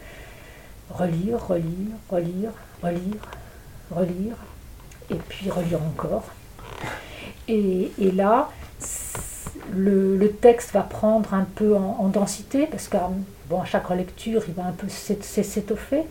relire, 0.91 1.47
relire, 1.47 1.95
relire, 2.11 2.51
relire, 2.83 3.31
relire, 3.91 4.37
et 5.11 5.17
puis 5.29 5.49
relire 5.49 5.83
encore. 5.83 6.25
Et, 7.49 7.91
là, 8.15 8.51
le, 9.75 10.29
texte 10.41 10.73
va 10.73 10.83
prendre 10.83 11.33
un 11.35 11.47
peu 11.55 11.75
en, 11.75 12.09
densité, 12.09 12.67
parce 12.67 12.89
qu'à 12.89 13.11
bon, 13.49 13.65
chaque 13.65 13.87
relecture, 13.87 14.43
il 14.49 14.55
va 14.55 14.65
un 14.65 14.73
peu 14.73 14.87
s'étoffer. 14.89 16.03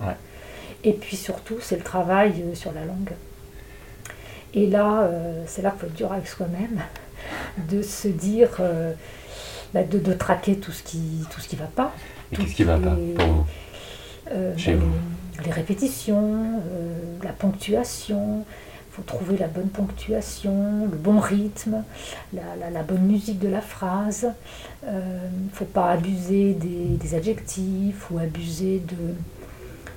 Et 0.84 0.94
puis 0.94 1.16
surtout, 1.16 1.58
c'est 1.60 1.76
le 1.76 1.84
travail 1.84 2.34
euh, 2.40 2.56
sur 2.56 2.72
la 2.72 2.86
langue. 2.86 3.12
Et 4.54 4.68
là, 4.68 5.10
c'est 5.46 5.62
là 5.62 5.72
qu'il 5.72 5.80
faut 5.80 5.86
être 5.88 5.96
dur 5.96 6.14
avec 6.14 6.28
soi-même, 6.28 6.82
de 7.70 7.82
se 7.82 8.08
dire, 8.08 8.50
bah, 9.74 9.84
de, 9.84 10.14
traquer 10.14 10.56
tout 10.56 10.72
ce 10.72 10.82
qui 10.84 10.98
ne 10.98 11.26
tout 11.26 11.42
ce 11.42 11.48
qui 11.48 11.56
va 11.56 11.66
pas. 11.66 11.94
Et 12.32 12.38
qu'est-ce 12.38 12.56
qui 12.56 12.64
va 12.64 12.78
pas 12.78 12.96
pour 13.18 13.26
vous 13.26 13.46
les, 15.46 15.52
répétitions, 15.52 16.62
la 17.24 17.32
ponctuation, 17.32 18.46
faut 18.98 19.04
trouver 19.04 19.38
la 19.38 19.48
bonne 19.48 19.70
ponctuation, 19.70 20.88
le 20.90 20.98
bon 20.98 21.20
rythme, 21.20 21.84
la, 22.34 22.82
bonne 22.82 23.04
musique 23.04 23.38
de 23.38 23.48
la 23.48 23.62
phrase. 23.62 24.28
Il 24.82 24.90
euh, 24.90 25.30
ne 25.30 25.50
faut 25.54 25.66
pas 25.66 25.92
abuser 25.92 26.56
des, 26.56 27.16
adjectifs 27.16 28.10
ou 28.10 28.18
abuser 28.18 28.82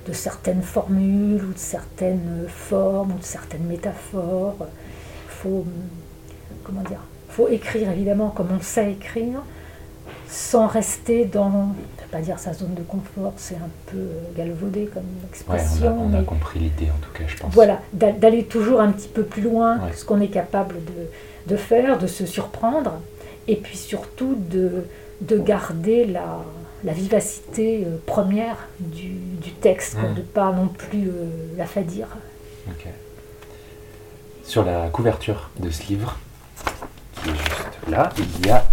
de, 0.05 0.13
certaines 0.13 0.61
formules 0.61 1.43
ou 1.43 1.53
de 1.53 1.57
certaines 1.57 2.45
formes 2.47 3.13
ou 3.13 3.17
de 3.17 3.23
certaines 3.23 3.63
métaphores. 3.63 4.57
Il 4.59 5.31
faut, 5.31 5.65
comment 6.63 6.81
dire, 6.81 6.99
faut 7.29 7.47
écrire 7.47 7.89
évidemment 7.89 8.29
comme 8.29 8.49
on 8.51 8.61
sait 8.61 8.91
écrire, 8.91 9.41
sans 10.27 10.67
rester 10.67 11.25
dans 11.25 11.73
pas 12.11 12.19
dire 12.19 12.37
sa 12.39 12.53
zone 12.53 12.73
de 12.75 12.81
confort, 12.81 13.33
c'est 13.37 13.55
un 13.55 13.69
peu 13.87 14.05
galvaudé 14.35 14.89
comme 14.93 15.03
expression. 15.29 15.97
on, 15.99 16.13
a, 16.13 16.21
compris 16.23 16.59
l'idée 16.59 16.89
en 16.91 16.99
tout 16.99 17.11
cas, 17.13 17.23
je 17.25 17.37
pense. 17.37 17.53
Voilà, 17.53 17.79
d'aller 17.93 18.43
toujours 18.43 18.81
un 18.81 18.91
petit 18.91 19.07
peu 19.07 19.23
plus 19.23 19.41
loin 19.41 19.79
que 19.89 19.97
ce 19.97 20.05
qu'on 20.05 20.19
est 20.19 20.27
capable 20.27 20.75
de, 21.47 21.55
faire, 21.55 21.97
de 21.97 22.07
se 22.07 22.25
surprendre, 22.25 22.99
et 23.47 23.55
puis 23.55 23.77
surtout 23.77 24.35
de, 24.49 24.85
de 25.21 25.37
garder 25.37 26.05
la, 26.05 26.43
la 26.83 26.93
vivacité 26.93 27.85
euh, 27.85 27.97
première 28.05 28.57
du, 28.79 29.51
texte, 29.61 29.97
de 29.97 30.19
ne 30.19 30.25
pas 30.25 30.51
non 30.51 30.67
plus 30.67 31.07
euh, 31.07 31.29
la 31.57 31.65
fadir. 31.65 32.07
Ok. 32.67 32.87
Sur 34.43 34.63
la 34.63 34.89
couverture 34.89 35.49
de 35.59 35.69
ce 35.69 35.83
livre, 35.87 36.17
qui 37.23 37.29
est 37.29 37.35
juste 37.35 37.89
là, 37.89 38.09
il 38.17 38.47
y 38.47 38.49
a 38.49 38.65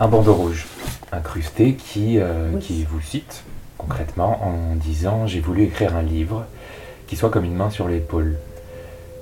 un 0.00 0.08
bandeau 0.08 0.34
rouge 0.34 0.66
incrusté 1.14 1.74
qui, 1.74 2.18
euh, 2.18 2.56
qui 2.58 2.84
vous 2.84 3.00
cite 3.00 3.44
concrètement 3.78 4.42
en 4.44 4.74
disant 4.76 5.26
J'ai 5.26 5.40
voulu 5.40 5.64
écrire 5.64 5.96
un 5.96 6.02
livre 6.02 6.44
qui 7.06 7.16
soit 7.16 7.30
comme 7.30 7.44
une 7.44 7.54
main 7.54 7.70
sur 7.70 7.88
l'épaule. 7.88 8.36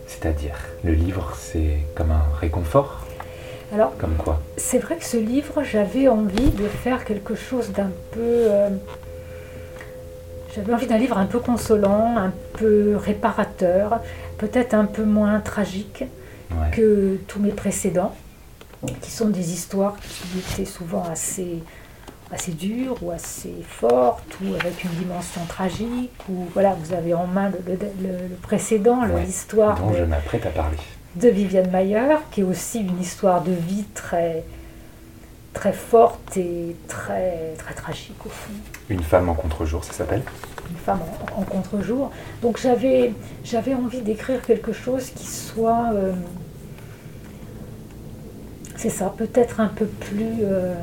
C'est-à-dire, 0.06 0.56
le 0.84 0.92
livre, 0.92 1.32
c'est 1.36 1.78
comme 1.94 2.10
un 2.10 2.24
réconfort? 2.38 3.06
Alors, 3.72 3.96
Comme 3.96 4.14
quoi? 4.16 4.42
C'est 4.58 4.78
vrai 4.78 4.96
que 4.96 5.04
ce 5.04 5.16
livre, 5.16 5.62
j'avais 5.62 6.06
envie 6.06 6.50
de 6.50 6.66
faire 6.68 7.04
quelque 7.04 7.34
chose 7.34 7.72
d'un 7.72 7.90
peu. 8.10 8.20
Euh, 8.20 8.68
j'avais 10.54 10.74
envie 10.74 10.86
d'un 10.86 10.98
livre 10.98 11.16
un 11.16 11.24
peu 11.24 11.38
consolant, 11.38 12.18
un 12.18 12.32
peu 12.58 12.96
réparateur, 12.96 14.00
peut-être 14.36 14.74
un 14.74 14.84
peu 14.84 15.04
moins 15.04 15.40
tragique 15.40 16.04
que 16.72 17.16
tous 17.26 17.40
mes 17.40 17.50
précédents, 17.50 18.14
qui 19.00 19.10
sont 19.10 19.28
des 19.28 19.52
histoires 19.52 19.96
qui 19.96 20.38
étaient 20.38 20.70
souvent 20.70 21.04
assez 21.10 21.62
assez 22.32 22.52
dure 22.52 22.96
ou 23.02 23.10
assez 23.10 23.52
forte 23.68 24.38
ou 24.42 24.54
avec 24.54 24.84
une 24.84 24.90
dimension 24.90 25.42
tragique 25.46 26.10
ou 26.30 26.46
voilà 26.54 26.74
vous 26.82 26.94
avez 26.94 27.14
en 27.14 27.26
main 27.26 27.50
le, 27.50 28.36
précédent 28.40 29.04
l'histoire 29.04 29.78
dont 29.78 29.92
je 29.92 30.04
m'apprête 30.04 30.46
à 30.46 30.50
parler. 30.50 30.78
de 31.16 31.28
Viviane 31.28 31.70
Mayer 31.70 32.16
qui 32.30 32.40
est 32.40 32.44
aussi 32.44 32.80
une 32.80 33.00
histoire 33.00 33.42
de 33.42 33.52
vie 33.52 33.84
très 33.94 34.44
très 35.52 35.74
forte 35.74 36.36
et 36.38 36.74
très 36.88 37.52
très 37.58 37.74
tragique 37.74 38.24
au 38.24 38.30
fond. 38.30 38.52
Une 38.88 39.02
femme 39.02 39.28
en 39.28 39.34
contre-jour 39.34 39.84
ça 39.84 39.92
s'appelle 39.92 40.22
une 40.70 40.76
femme 40.78 41.00
en, 41.36 41.42
contre-jour. 41.42 42.10
Donc 42.40 42.58
j'avais 42.58 43.12
j'avais 43.44 43.74
envie 43.74 44.00
d'écrire 44.00 44.40
quelque 44.40 44.72
chose 44.72 45.10
qui 45.10 45.26
soit 45.26 45.90
euh, 45.92 46.12
c'est 48.76 48.90
ça 48.90 49.12
peut-être 49.14 49.60
un 49.60 49.68
peu 49.68 49.86
plus 49.86 50.38
euh, 50.42 50.74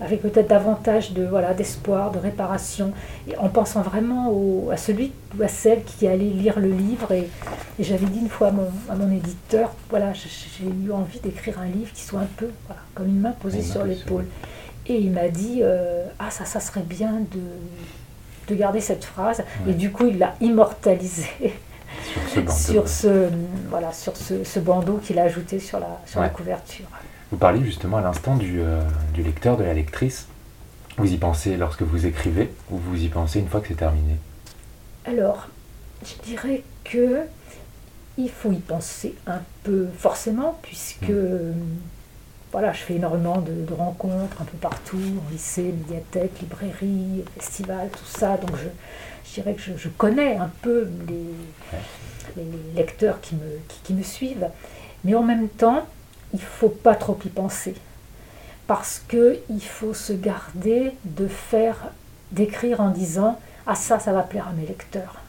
avec 0.00 0.22
peut-être 0.22 0.48
davantage 0.48 1.12
de 1.12 1.24
voilà 1.24 1.54
d'espoir, 1.54 2.10
de 2.10 2.18
réparation, 2.18 2.92
et 3.28 3.36
en 3.36 3.48
pensant 3.48 3.82
vraiment 3.82 4.32
à 4.70 4.76
celui 4.76 5.12
ou 5.38 5.42
à 5.42 5.48
celle 5.48 5.82
qui 5.84 6.06
allait 6.06 6.30
lire 6.30 6.58
le 6.58 6.70
livre. 6.70 7.12
Et, 7.12 7.28
j'avais 7.80 8.06
dit 8.06 8.20
une 8.20 8.28
fois 8.28 8.48
à 8.88 8.94
mon, 8.94 9.10
éditeur, 9.10 9.72
voilà, 9.90 10.12
j'ai 10.12 10.64
eu 10.64 10.92
envie 10.92 11.20
d'écrire 11.20 11.58
un 11.58 11.66
livre 11.66 11.92
qui 11.92 12.02
soit 12.02 12.20
un 12.20 12.28
peu 12.36 12.48
comme 12.94 13.06
une 13.06 13.20
main 13.20 13.32
posée 13.32 13.62
sur 13.62 13.84
l'épaule. 13.84 14.26
Et 14.86 14.96
il 14.96 15.12
m'a 15.12 15.28
dit, 15.28 15.60
euh, 15.62 16.04
ah 16.18 16.30
ça, 16.30 16.44
ça 16.44 16.60
serait 16.60 16.82
bien 16.82 17.20
de, 17.32 17.40
de 18.48 18.54
garder 18.54 18.80
cette 18.80 19.04
phrase. 19.04 19.42
Et 19.68 19.72
du 19.72 19.90
coup, 19.90 20.06
il 20.06 20.18
l'a 20.18 20.34
immortalisé. 20.40 21.26
Sur 22.48 22.88
ce, 22.88 23.28
voilà, 23.70 23.92
sur 23.92 24.16
ce, 24.16 24.58
bandeau 24.58 24.98
qu'il 24.98 25.18
a 25.18 25.22
ajouté 25.22 25.58
sur 25.58 25.78
la, 25.78 26.00
sur 26.06 26.20
la 26.20 26.28
couverture. 26.28 26.86
Vous 27.30 27.38
parliez 27.38 27.64
justement 27.64 27.96
à 27.98 28.02
l'instant 28.02 28.36
du, 28.36 28.60
euh, 28.60 28.82
du, 29.12 29.22
lecteur, 29.22 29.56
de 29.56 29.64
la 29.64 29.74
lectrice. 29.74 30.28
Vous 30.96 31.12
y 31.12 31.16
pensez 31.16 31.56
lorsque 31.56 31.82
vous 31.82 32.06
écrivez 32.06 32.52
ou 32.70 32.78
vous 32.78 33.02
y 33.02 33.08
pensez 33.08 33.40
une 33.40 33.48
fois 33.48 33.60
que 33.60 33.68
c'est 33.68 33.74
terminé? 33.74 34.16
Alors, 35.04 35.48
je 36.04 36.14
dirais 36.22 36.62
que 36.84 37.22
il 38.16 38.30
faut 38.30 38.52
y 38.52 38.60
penser 38.60 39.16
un 39.26 39.40
peu 39.64 39.88
forcément, 39.98 40.56
puisque 40.62 41.08
hmm. 41.08 41.52
voilà, 42.52 42.72
je 42.72 42.78
fais 42.78 42.94
énormément 42.94 43.40
de, 43.40 43.72
rencontres 43.74 44.40
un 44.40 44.44
peu 44.44 44.56
partout, 44.58 45.00
en 45.26 45.32
lycée, 45.32 45.74
médiathèque, 45.76 46.40
librairie, 46.40 47.24
festival, 47.36 47.88
tout 47.90 48.18
ça. 48.18 48.36
Donc 48.36 48.56
je, 48.56 48.68
je 49.28 49.34
dirais 49.34 49.54
que 49.54 49.62
je, 49.76 49.88
connais 49.88 50.36
un 50.36 50.50
peu 50.62 50.88
les, 51.08 52.42
les 52.42 52.50
lecteurs 52.76 53.20
qui 53.20 53.34
me, 53.34 53.58
qui 53.82 53.94
me 53.94 54.04
suivent. 54.04 54.48
Mais 55.02 55.14
en 55.16 55.24
même 55.24 55.48
temps, 55.48 55.84
il 56.34 56.40
ne 56.40 56.44
faut 56.44 56.68
pas 56.68 56.96
trop 56.96 57.16
y 57.24 57.28
penser. 57.28 57.74
Parce 58.66 59.00
qu'il 59.08 59.62
faut 59.62 59.94
se 59.94 60.12
garder 60.12 60.92
de 61.04 61.28
faire, 61.28 61.76
d'écrire 62.32 62.80
en 62.80 62.90
disant 62.90 63.38
Ah, 63.66 63.76
ça, 63.76 64.00
ça 64.00 64.12
va 64.12 64.22
plaire 64.22 64.48
à 64.48 64.52
mes 64.52 64.66
lecteurs. 64.66 65.20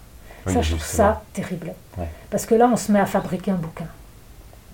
ça, 0.47 0.61
je 0.61 0.71
trouve 0.71 0.83
ça 0.83 1.21
terrible. 1.33 1.73
Parce 2.31 2.45
que 2.45 2.55
là, 2.55 2.69
on 2.71 2.75
se 2.75 2.91
met 2.91 2.99
à 2.99 3.05
fabriquer 3.05 3.51
un 3.51 3.55
bouquin. 3.55 3.87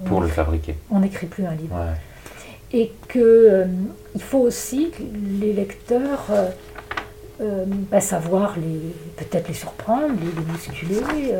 Pour 0.06 0.22
le 0.22 0.28
fabriquer. 0.28 0.78
On 0.90 1.00
n'écrit 1.00 1.28
plus 1.28 1.46
un 1.46 1.54
livre. 1.54 1.76
Et 2.72 2.94
qu'il 3.10 3.22
euh, 3.22 3.66
il 4.16 4.24
faut 4.24 4.40
aussi 4.40 4.92
que 4.92 5.04
les 5.42 5.54
lecteurs. 5.54 6.26
Euh, 6.30 6.50
euh, 7.42 7.66
bah, 7.66 8.00
savoir 8.00 8.56
les 8.56 8.94
peut-être 9.18 9.48
les 9.48 9.56
surprendre, 9.56 10.14
les, 10.22 10.28
les 10.28 10.52
musculer, 10.52 11.34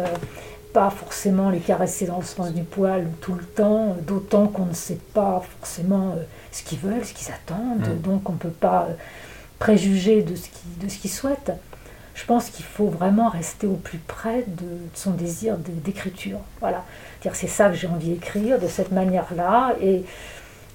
pas 0.74 0.90
forcément 0.90 1.50
les 1.50 1.60
caresser 1.60 2.06
dans 2.06 2.18
le 2.18 2.26
sens 2.26 2.54
du 2.54 2.64
poil 2.64 3.08
tout 3.22 3.34
le 3.34 3.44
temps, 3.44 3.96
d'autant 4.08 4.48
qu'on 4.48 4.66
ne 4.66 4.74
sait 4.74 5.00
pas 5.14 5.42
forcément 5.60 6.12
euh, 6.18 6.24
ce 6.52 6.64
qu'ils 6.64 6.80
veulent, 6.80 7.06
ce 7.06 7.14
qu'ils 7.14 7.32
attendent, 7.32 7.88
mm. 7.88 8.02
donc 8.02 8.30
on 8.30 8.34
ne 8.34 8.38
peut 8.38 8.50
pas 8.50 8.88
euh, 8.90 8.94
préjuger 9.60 10.24
de 10.24 10.36
ce 10.36 10.98
qu'ils 10.98 11.12
souhaitent. 11.12 11.52
Je 12.14 12.26
pense 12.26 12.50
qu'il 12.50 12.66
faut 12.66 12.88
vraiment 12.88 13.30
rester 13.30 13.68
au 13.68 13.76
plus 13.76 13.98
près 13.98 14.44
de, 14.48 14.68
son 14.94 15.12
désir 15.12 15.58
d'écriture. 15.58 16.40
Voilà, 16.60 16.84
c'est 17.34 17.48
ça 17.48 17.70
que 17.70 17.76
j'ai 17.76 17.88
envie 17.88 18.10
d'écrire 18.10 18.60
de 18.60 18.68
cette 18.68 18.92
manière-là, 18.92 19.76
et 19.82 20.04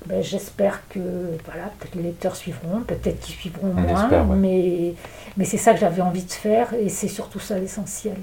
ben, 0.07 0.23
j'espère 0.23 0.83
que 0.89 1.01
voilà, 1.45 1.71
peut-être 1.79 1.95
les 1.95 2.05
lecteurs 2.05 2.37
suivront, 2.37 2.81
peut-être 2.81 3.21
qu'ils 3.21 3.35
suivront 3.35 3.73
moins, 3.73 4.25
mais, 4.37 4.95
mais 5.37 5.45
c'est 5.45 5.59
ça 5.59 5.73
que 5.73 5.81
j'avais 5.81 6.03
envie 6.03 6.25
de 6.25 6.33
faire, 6.33 6.73
et 6.75 6.89
c'est 6.89 7.09
surtout 7.09 7.41
ça 7.41 7.59
l'essentiel. 7.59 8.17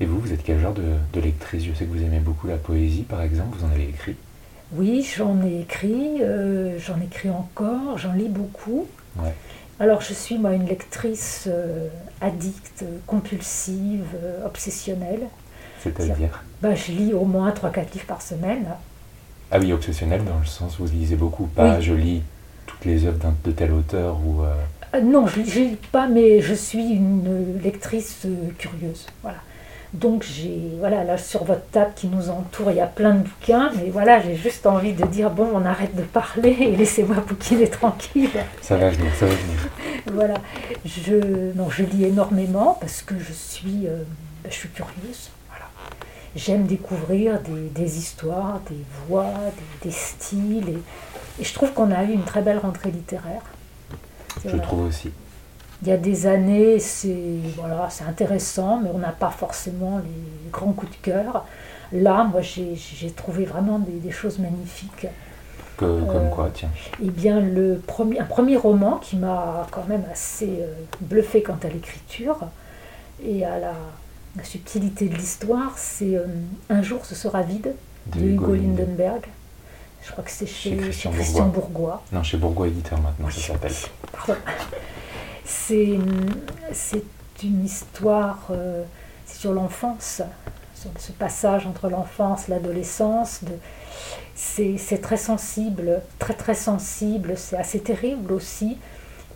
Et 0.00 0.04
vous, 0.04 0.20
vous 0.20 0.32
êtes 0.32 0.42
quel 0.42 0.60
genre 0.60 0.74
de, 0.74 1.20
lectrice? 1.20 1.64
Je 1.64 1.72
sais 1.72 1.84
que 1.86 1.90
vous 1.90 2.02
aimez 2.02 2.18
beaucoup 2.18 2.46
la 2.46 2.56
poésie, 2.56 3.02
par 3.02 3.22
exemple. 3.22 3.56
Vous 3.58 3.64
en 3.64 3.70
avez 3.70 3.88
écrit? 3.88 4.16
Oui, 4.72 5.06
j'en 5.16 5.42
ai 5.42 5.60
écrit. 5.60 6.20
Euh, 6.20 6.78
j'en 6.78 7.00
écris 7.00 7.30
encore. 7.30 7.96
J'en 7.96 8.12
lis 8.12 8.28
beaucoup. 8.28 8.86
Alors, 9.80 10.00
je 10.00 10.12
suis, 10.12 10.38
moi, 10.38 10.52
une 10.52 10.66
lectrice 10.66 11.44
euh, 11.48 11.88
addicte, 12.20 12.84
compulsive, 13.06 14.06
euh, 14.22 14.46
obsessionnelle. 14.46 15.20
C'est-à-dire? 15.80 16.42
Bah, 16.62 16.74
Je 16.74 16.92
lis 16.92 17.12
au 17.14 17.24
moins 17.24 17.50
3-4 17.50 17.92
livres 17.92 18.06
par 18.06 18.22
semaine. 18.22 18.66
Ah 19.50 19.58
oui, 19.58 19.72
obsessionnelle 19.72 20.24
dans 20.24 20.38
le 20.38 20.46
sens 20.46 20.78
où 20.78 20.86
vous 20.86 20.92
lisez 20.92 21.16
beaucoup. 21.16 21.46
Pas 21.46 21.80
je 21.80 21.94
lis 21.94 22.22
toutes 22.66 22.84
les 22.84 23.06
œuvres 23.06 23.32
de 23.44 23.52
tel 23.52 23.72
auteur 23.72 24.16
ou... 24.26 24.42
non, 25.00 25.26
je 25.26 25.40
ne 25.40 25.44
lis 25.44 25.76
pas, 25.92 26.08
mais 26.08 26.40
je 26.40 26.54
suis 26.54 26.90
une 26.94 27.60
lectrice 27.62 28.26
curieuse. 28.58 29.06
Voilà. 29.22 29.38
Donc 29.92 30.24
j'ai 30.24 30.72
voilà 30.78 31.04
là 31.04 31.16
sur 31.16 31.44
votre 31.44 31.64
table 31.70 31.92
qui 31.94 32.08
nous 32.08 32.28
entoure, 32.28 32.70
il 32.70 32.76
y 32.76 32.80
a 32.80 32.86
plein 32.86 33.14
de 33.14 33.22
bouquins, 33.22 33.70
mais 33.76 33.90
voilà, 33.90 34.20
j'ai 34.20 34.34
juste 34.34 34.66
envie 34.66 34.92
de 34.92 35.06
dire 35.06 35.30
bon, 35.30 35.48
on 35.54 35.64
arrête 35.64 35.94
de 35.94 36.02
parler 36.02 36.50
et 36.60 36.76
laissez-moi 36.76 37.16
bouquiner 37.26 37.68
tranquille. 37.68 38.30
Ça 38.62 38.76
va 38.76 38.90
venir, 38.90 39.12
ça 39.14 39.26
va 39.26 39.34
venir. 39.34 39.58
voilà, 40.12 40.34
je 40.84 41.52
non, 41.56 41.70
je 41.70 41.84
lis 41.84 42.04
énormément 42.04 42.76
parce 42.80 43.02
que 43.02 43.14
je 43.18 43.32
suis 43.32 43.86
euh, 43.86 44.02
je 44.48 44.54
suis 44.54 44.68
curieuse. 44.68 45.30
Voilà. 45.48 45.66
J'aime 46.34 46.66
découvrir 46.66 47.40
des, 47.40 47.98
histoires, 47.98 48.60
des 48.68 48.84
voix, 49.08 49.32
des, 49.82 49.90
styles 49.90 50.68
et, 50.68 51.40
et, 51.40 51.44
je 51.44 51.54
trouve 51.54 51.72
qu'on 51.72 51.90
a 51.90 52.04
eu 52.04 52.12
une 52.12 52.24
très 52.24 52.42
belle 52.42 52.58
rentrée 52.58 52.90
littéraire. 52.90 53.42
Je 54.44 54.56
trouve 54.56 54.86
aussi 54.86 55.10
il 55.82 55.88
y 55.88 55.90
a 55.90 55.96
des 55.96 56.26
années, 56.26 56.78
c'est 56.78 57.16
voilà, 57.56 57.88
intéressant, 58.08 58.80
mais 58.82 58.90
on 58.94 58.98
n'a 58.98 59.12
pas 59.12 59.30
forcément 59.30 59.98
les 59.98 60.50
grands 60.50 60.72
coups 60.72 60.92
de 60.92 61.02
cœur. 61.02 61.44
là, 61.92 62.24
moi, 62.24 62.40
j'ai 62.40 63.10
trouvé 63.14 63.44
vraiment 63.44 63.78
des, 63.78 64.10
choses 64.10 64.38
magnifiques. 64.38 65.06
comme 65.76 66.08
euh, 66.08 66.28
quoi, 66.30 66.50
tiens 66.52 66.70
Eh 67.02 67.10
bien, 67.10 67.40
le 67.40 67.82
premier, 67.86 68.20
un 68.20 68.24
premier 68.24 68.56
roman 68.56 68.96
qui 68.96 69.16
m'a 69.16 69.66
quand 69.70 69.86
même 69.88 70.04
assez 70.10 70.60
bluffé 71.00 71.42
quant 71.42 71.58
à 71.62 71.68
l'écriture 71.68 72.38
et 73.24 73.44
à 73.44 73.58
la, 73.58 73.74
subtilité 74.42 75.08
de 75.08 75.14
l'histoire, 75.14 75.72
c'est 75.76 76.20
Un 76.68 76.82
jour 76.82 77.06
ce 77.06 77.14
sera 77.14 77.42
vide 77.42 77.74
de, 78.14 78.20
Hugo 78.20 78.54
Lindenberg. 78.54 79.22
Je 80.02 80.12
crois 80.12 80.22
que 80.22 80.30
c'est 80.30 80.46
chez, 80.46 80.76
Christian, 80.76 81.46
Bourgois. 81.46 82.02
Non, 82.12 82.22
chez 82.22 82.36
Bourgois 82.36 82.68
Éditeur 82.68 83.00
maintenant, 83.00 83.28
ça 83.30 83.40
s'appelle. 83.40 83.72
C'est 85.46 85.98
une 87.44 87.64
histoire, 87.64 88.48
euh, 88.50 88.82
sur 89.26 89.52
l'enfance, 89.52 90.22
sur 90.74 90.90
ce 90.98 91.12
passage 91.12 91.66
entre 91.66 91.88
l'enfance, 91.88 92.48
l'adolescence. 92.48 93.40
C'est 94.34 95.00
très 95.00 95.16
sensible, 95.16 96.02
très 96.18 96.34
très 96.34 96.54
sensible, 96.54 97.34
c'est 97.36 97.56
assez 97.56 97.80
terrible 97.80 98.32
aussi. 98.32 98.76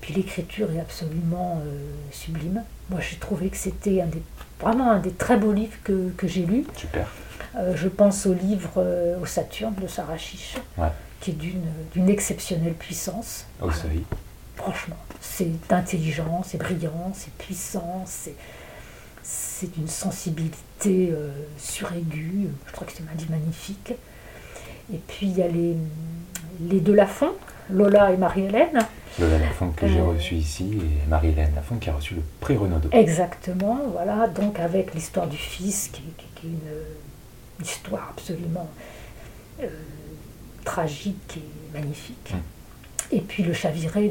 Puis 0.00 0.14
l'écriture 0.14 0.70
est 0.72 0.80
absolument 0.80 1.60
euh, 1.64 1.78
sublime. 2.10 2.62
Moi 2.88 3.00
j'ai 3.00 3.16
trouvé 3.16 3.48
que 3.48 3.56
c'était 3.56 4.00
un 4.00 4.06
des, 4.06 4.22
vraiment 4.60 4.90
un 4.90 4.98
des 4.98 5.12
très 5.12 5.36
beaux 5.36 5.52
livres 5.52 5.76
que, 5.84 6.10
que 6.16 6.26
j'ai 6.26 6.44
lus. 6.44 6.64
Super. 6.76 7.06
Euh, 7.56 7.74
je 7.76 7.88
pense 7.88 8.26
au 8.26 8.34
livre 8.34 8.84
Au 9.22 9.26
Saturne 9.26 9.74
de 9.80 9.86
Sarah 9.86 10.18
Chiche, 10.18 10.56
qui 11.20 11.30
est 11.30 11.38
d'une 11.94 12.08
exceptionnelle 12.08 12.74
puissance. 12.74 13.46
Au 13.60 13.70
seuil. 13.70 14.02
Franchement, 14.60 14.96
c'est 15.20 15.48
intelligent, 15.70 16.42
c'est 16.44 16.58
brillant, 16.58 17.12
c'est 17.14 17.32
puissant, 17.34 18.04
c'est 19.22 19.72
d'une 19.74 19.88
sensibilité 19.88 21.10
euh, 21.12 21.30
suraiguë. 21.56 22.48
Je 22.66 22.72
crois 22.72 22.86
que 22.86 22.92
c'est 22.92 23.02
un 23.02 23.30
magnifique. 23.30 23.94
Et 24.92 24.98
puis 25.08 25.28
il 25.28 25.38
y 25.38 25.42
a 25.42 25.48
les, 25.48 25.76
les 26.68 26.80
deux 26.80 26.94
Lafont, 26.94 27.32
Lola 27.70 28.12
et 28.12 28.18
Marie-Hélène. 28.18 28.80
Lola 29.18 29.38
Lafont 29.38 29.70
que 29.70 29.88
j'ai 29.88 30.00
reçu 30.00 30.34
ici 30.34 30.70
et 30.74 31.08
Marie-Hélène 31.08 31.54
Lafont 31.54 31.76
qui 31.76 31.88
a 31.88 31.94
reçu 31.94 32.14
le 32.14 32.22
prix 32.40 32.56
Renaudot. 32.56 32.90
Exactement, 32.92 33.78
voilà, 33.92 34.28
donc 34.28 34.60
avec 34.60 34.94
l'histoire 34.94 35.26
du 35.26 35.36
fils 35.38 35.88
qui, 35.88 36.02
qui 36.18 36.46
est 36.46 36.50
une 36.50 37.64
histoire 37.64 38.12
absolument 38.16 38.68
euh, 39.62 39.68
tragique 40.64 41.38
et 41.38 41.78
magnifique. 41.78 42.34
Mm. 42.34 42.59
Et 43.12 43.20
puis 43.20 43.42
le 43.42 43.52
chaviré 43.52 44.08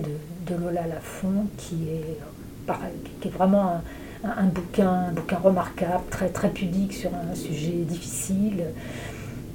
de, 0.47 0.55
Lola 0.55 0.87
Lafont, 0.87 1.45
qui 1.57 1.87
est, 1.89 2.17
qui 3.21 3.27
est 3.27 3.31
vraiment 3.31 3.81
un, 4.23 4.45
bouquin, 4.45 5.11
bouquin 5.13 5.37
remarquable, 5.37 6.03
très, 6.09 6.29
très 6.29 6.49
pudique 6.49 6.93
sur 6.93 7.11
un 7.13 7.35
sujet 7.35 7.71
difficile. 7.87 8.63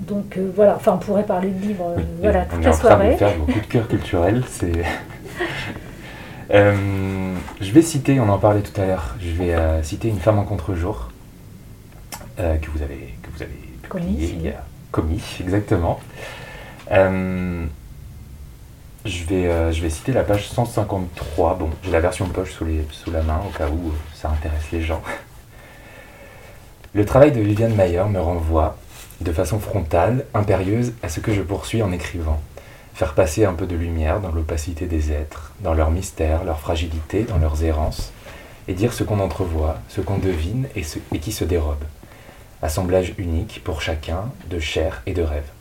Donc 0.01 0.37
euh, 0.37 0.51
voilà, 0.55 0.77
enfin 0.77 0.93
on 0.93 0.99
pourrait 0.99 1.27
parler 1.27 1.51
de 1.51 1.61
livres 1.61 1.95
voilà, 2.21 2.45
toute 2.45 2.65
la 2.65 2.73
soirée. 2.73 3.15
On 3.15 3.19
faire 3.19 3.39
beaucoup 3.39 3.61
de 3.61 3.67
cœur 3.67 3.89
culturel, 3.89 4.45
c'est... 4.49 4.73
Euh, 6.51 7.35
je 7.63 7.73
vais 7.73 7.81
citer, 7.81 8.21
on 8.21 8.29
en 8.29 8.37
parlait 8.37 8.61
tout 8.61 8.79
à 8.79 8.85
l'heure, 8.85 9.17
je 9.19 9.31
vais 9.31 9.57
citer 9.83 10.09
Une 10.09 10.19
femme 10.19 10.39
en 10.39 10.45
contre-jour, 10.45 11.11
que, 12.37 12.71
vous 12.71 12.83
avez, 12.83 13.15
que 13.23 13.31
vous 13.35 13.43
avez 13.43 13.59
Commis. 14.93 15.23
exactement. 15.41 15.99
Euh, 19.07 19.71
je, 19.71 19.83
vais, 19.83 19.91
citer 19.91 20.13
la 20.13 20.23
page 20.23 20.49
153. 20.49 21.57
Bon, 21.57 21.71
j'ai 21.83 21.91
la 21.91 22.01
version 22.01 22.27
poche 22.29 22.55
sous 22.55 23.11
la 23.11 23.23
main 23.23 23.41
au 23.47 23.51
cas 23.51 23.69
où 23.69 23.89
euh, 23.89 23.93
ça 24.15 24.31
intéresse 24.31 24.71
les 24.73 24.83
gens. 24.83 25.03
Le 26.95 27.05
travail 27.05 27.33
de 27.33 27.41
Viviane 27.41 27.75
Mayer 27.75 28.05
me 28.09 28.21
renvoie, 28.21 28.77
de 29.21 29.33
façon 29.33 29.59
frontale, 29.59 30.25
impérieuse, 30.33 30.93
à 31.03 31.09
ce 31.09 31.21
que 31.21 31.35
je 31.35 31.43
poursuis 31.43 31.83
en 31.83 31.93
écrivant. 31.93 32.41
Faire 32.95 33.15
passer 33.15 33.45
un 33.45 33.53
peu 33.53 33.67
de 33.67 33.77
lumière 33.77 34.21
dans 34.21 34.33
l'opacité 34.33 34.87
des 34.87 35.13
êtres, 35.13 35.53
dans 35.61 35.75
leur 35.75 35.91
mystère, 35.91 36.45
leur 36.45 36.61
fragilité, 36.61 37.25
dans 37.25 37.39
leurs 37.39 37.65
errances, 37.65 38.13
et 38.69 38.75
dire 38.75 38.93
ce 38.93 39.05
qu'on 39.05 39.21
entrevoit, 39.21 39.79
ce 39.89 40.01
qu'on 40.01 40.19
devine 40.19 40.69
et, 40.77 40.85
ce, 40.85 40.99
et 41.13 41.19
qui 41.19 41.33
se 41.33 41.45
dérobe 41.45 41.85
assemblage 42.65 43.15
unique 43.19 43.61
pour 43.63 43.83
chacun 43.83 44.31
de 44.49 44.59
chair 44.59 45.03
et 45.05 45.13
de 45.13 45.23
rêve. 45.23 45.54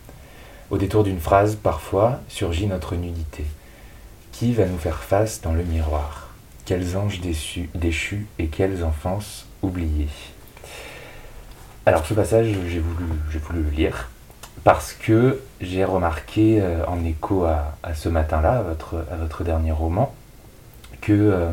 Au 0.74 0.78
détour 0.80 1.04
d'une 1.04 1.20
phrase, 1.20 1.56
parfois, 1.56 2.22
surgit 2.28 2.66
notre 2.66 2.96
nudité. 2.96 3.46
Qui 4.32 4.54
va 4.54 4.66
nous 4.66 4.80
faire 4.80 5.04
face 5.04 5.40
dans 5.40 5.54
le 5.54 5.64
miroir? 5.64 6.30
Quels 6.66 6.98
anges 6.98 7.22
déçus, 7.22 7.70
déchus 7.76 8.26
et 8.40 8.48
quelles 8.48 8.84
enfances 8.84 9.46
oubliées 9.62 10.10
Alors 11.86 12.04
ce 12.04 12.16
passage, 12.16 12.48
j'ai 12.48 12.80
voulu, 12.80 13.06
le 13.54 13.70
lire 13.70 14.10
parce 14.64 14.94
que 14.94 15.42
j'ai 15.62 15.86
remarqué 15.86 16.60
euh, 16.60 16.84
en 16.88 17.06
écho 17.06 17.44
à, 17.44 17.94
ce 17.94 18.10
matin-là, 18.10 18.54
à 18.54 18.62
votre, 18.64 19.06
à 19.12 19.16
votre 19.18 19.44
dernier 19.44 19.72
roman, 19.72 20.12
que 21.02 21.14
euh, 21.14 21.52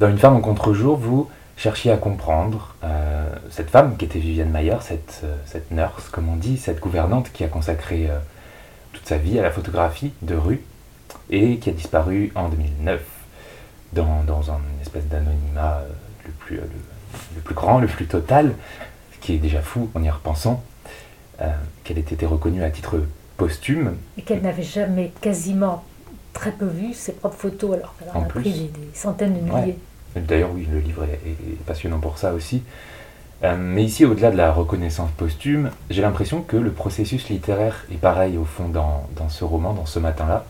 dans 0.00 0.08
Une 0.08 0.18
femme 0.18 0.34
en 0.34 0.40
contre-jour, 0.40 0.96
vous 0.96 1.30
cherchiez 1.60 1.92
à 1.92 1.98
comprendre 1.98 2.74
euh, 2.82 3.28
cette 3.50 3.68
femme 3.68 3.98
qui 3.98 4.06
était 4.06 4.18
Viviane 4.18 4.48
Mayer, 4.48 4.78
cette, 4.80 5.20
euh, 5.24 5.36
cette 5.44 5.70
nurse, 5.70 6.08
comme 6.08 6.30
on 6.30 6.36
dit, 6.36 6.56
cette 6.56 6.80
gouvernante 6.80 7.30
qui 7.32 7.44
a 7.44 7.48
consacré 7.48 8.08
euh, 8.08 8.18
toute 8.94 9.06
sa 9.06 9.18
vie 9.18 9.38
à 9.38 9.42
la 9.42 9.50
photographie 9.50 10.14
de 10.22 10.34
rue 10.34 10.62
et 11.28 11.58
qui 11.58 11.68
a 11.68 11.72
disparu 11.72 12.32
en 12.34 12.48
2009 12.48 13.02
dans, 13.92 14.24
dans 14.24 14.50
un 14.50 14.60
espèce 14.80 15.04
d'anonymat 15.06 15.82
le, 16.24 16.32
plus, 16.32 16.56
le, 16.56 17.40
plus 17.42 17.54
grand, 17.54 17.78
le 17.78 17.88
plus 17.88 18.06
total, 18.06 18.54
ce 19.12 19.18
qui 19.18 19.34
est 19.34 19.38
déjà 19.38 19.60
fou 19.60 19.90
en 19.94 20.02
y 20.02 20.08
repensant, 20.08 20.62
qu'elle 21.84 21.98
ait 21.98 22.00
été 22.00 22.26
reconnue 22.26 22.62
à 22.62 22.70
titre 22.70 23.02
posthume. 23.36 23.96
Et 24.16 24.22
qu'elle 24.22 24.42
n'avait 24.42 24.62
jamais 24.62 25.12
quasiment 25.20 25.84
très 26.32 26.52
peu 26.52 26.66
vu 26.66 26.94
ses 26.94 27.12
propres 27.12 27.36
photos 27.36 27.76
alors 27.76 27.94
qu'elle 27.98 28.10
en, 28.14 28.22
a 28.22 28.26
pris 28.26 28.50
des, 28.50 28.70
centaines 28.94 29.34
de 29.34 29.40
milliers. 29.40 29.78
D'ailleurs, 30.16 30.50
oui, 30.52 30.66
le 30.70 30.80
livre 30.80 31.04
est, 31.04 31.64
passionnant 31.66 31.98
pour 31.98 32.18
ça 32.18 32.32
aussi. 32.32 32.62
Euh, 33.42 33.56
mais 33.58 33.84
ici, 33.84 34.04
au-delà 34.04 34.30
de 34.30 34.36
la 34.36 34.52
reconnaissance 34.52 35.10
posthume, 35.16 35.70
j'ai 35.88 36.02
l'impression 36.02 36.42
que 36.42 36.56
le 36.56 36.72
processus 36.72 37.28
littéraire 37.28 37.86
est 37.92 37.96
pareil 37.96 38.36
au 38.36 38.44
fond 38.44 38.68
dans, 38.68 39.06
ce 39.28 39.44
roman, 39.44 39.72
dans 39.72 39.86
ce 39.86 39.98
matin-là. 39.98 40.44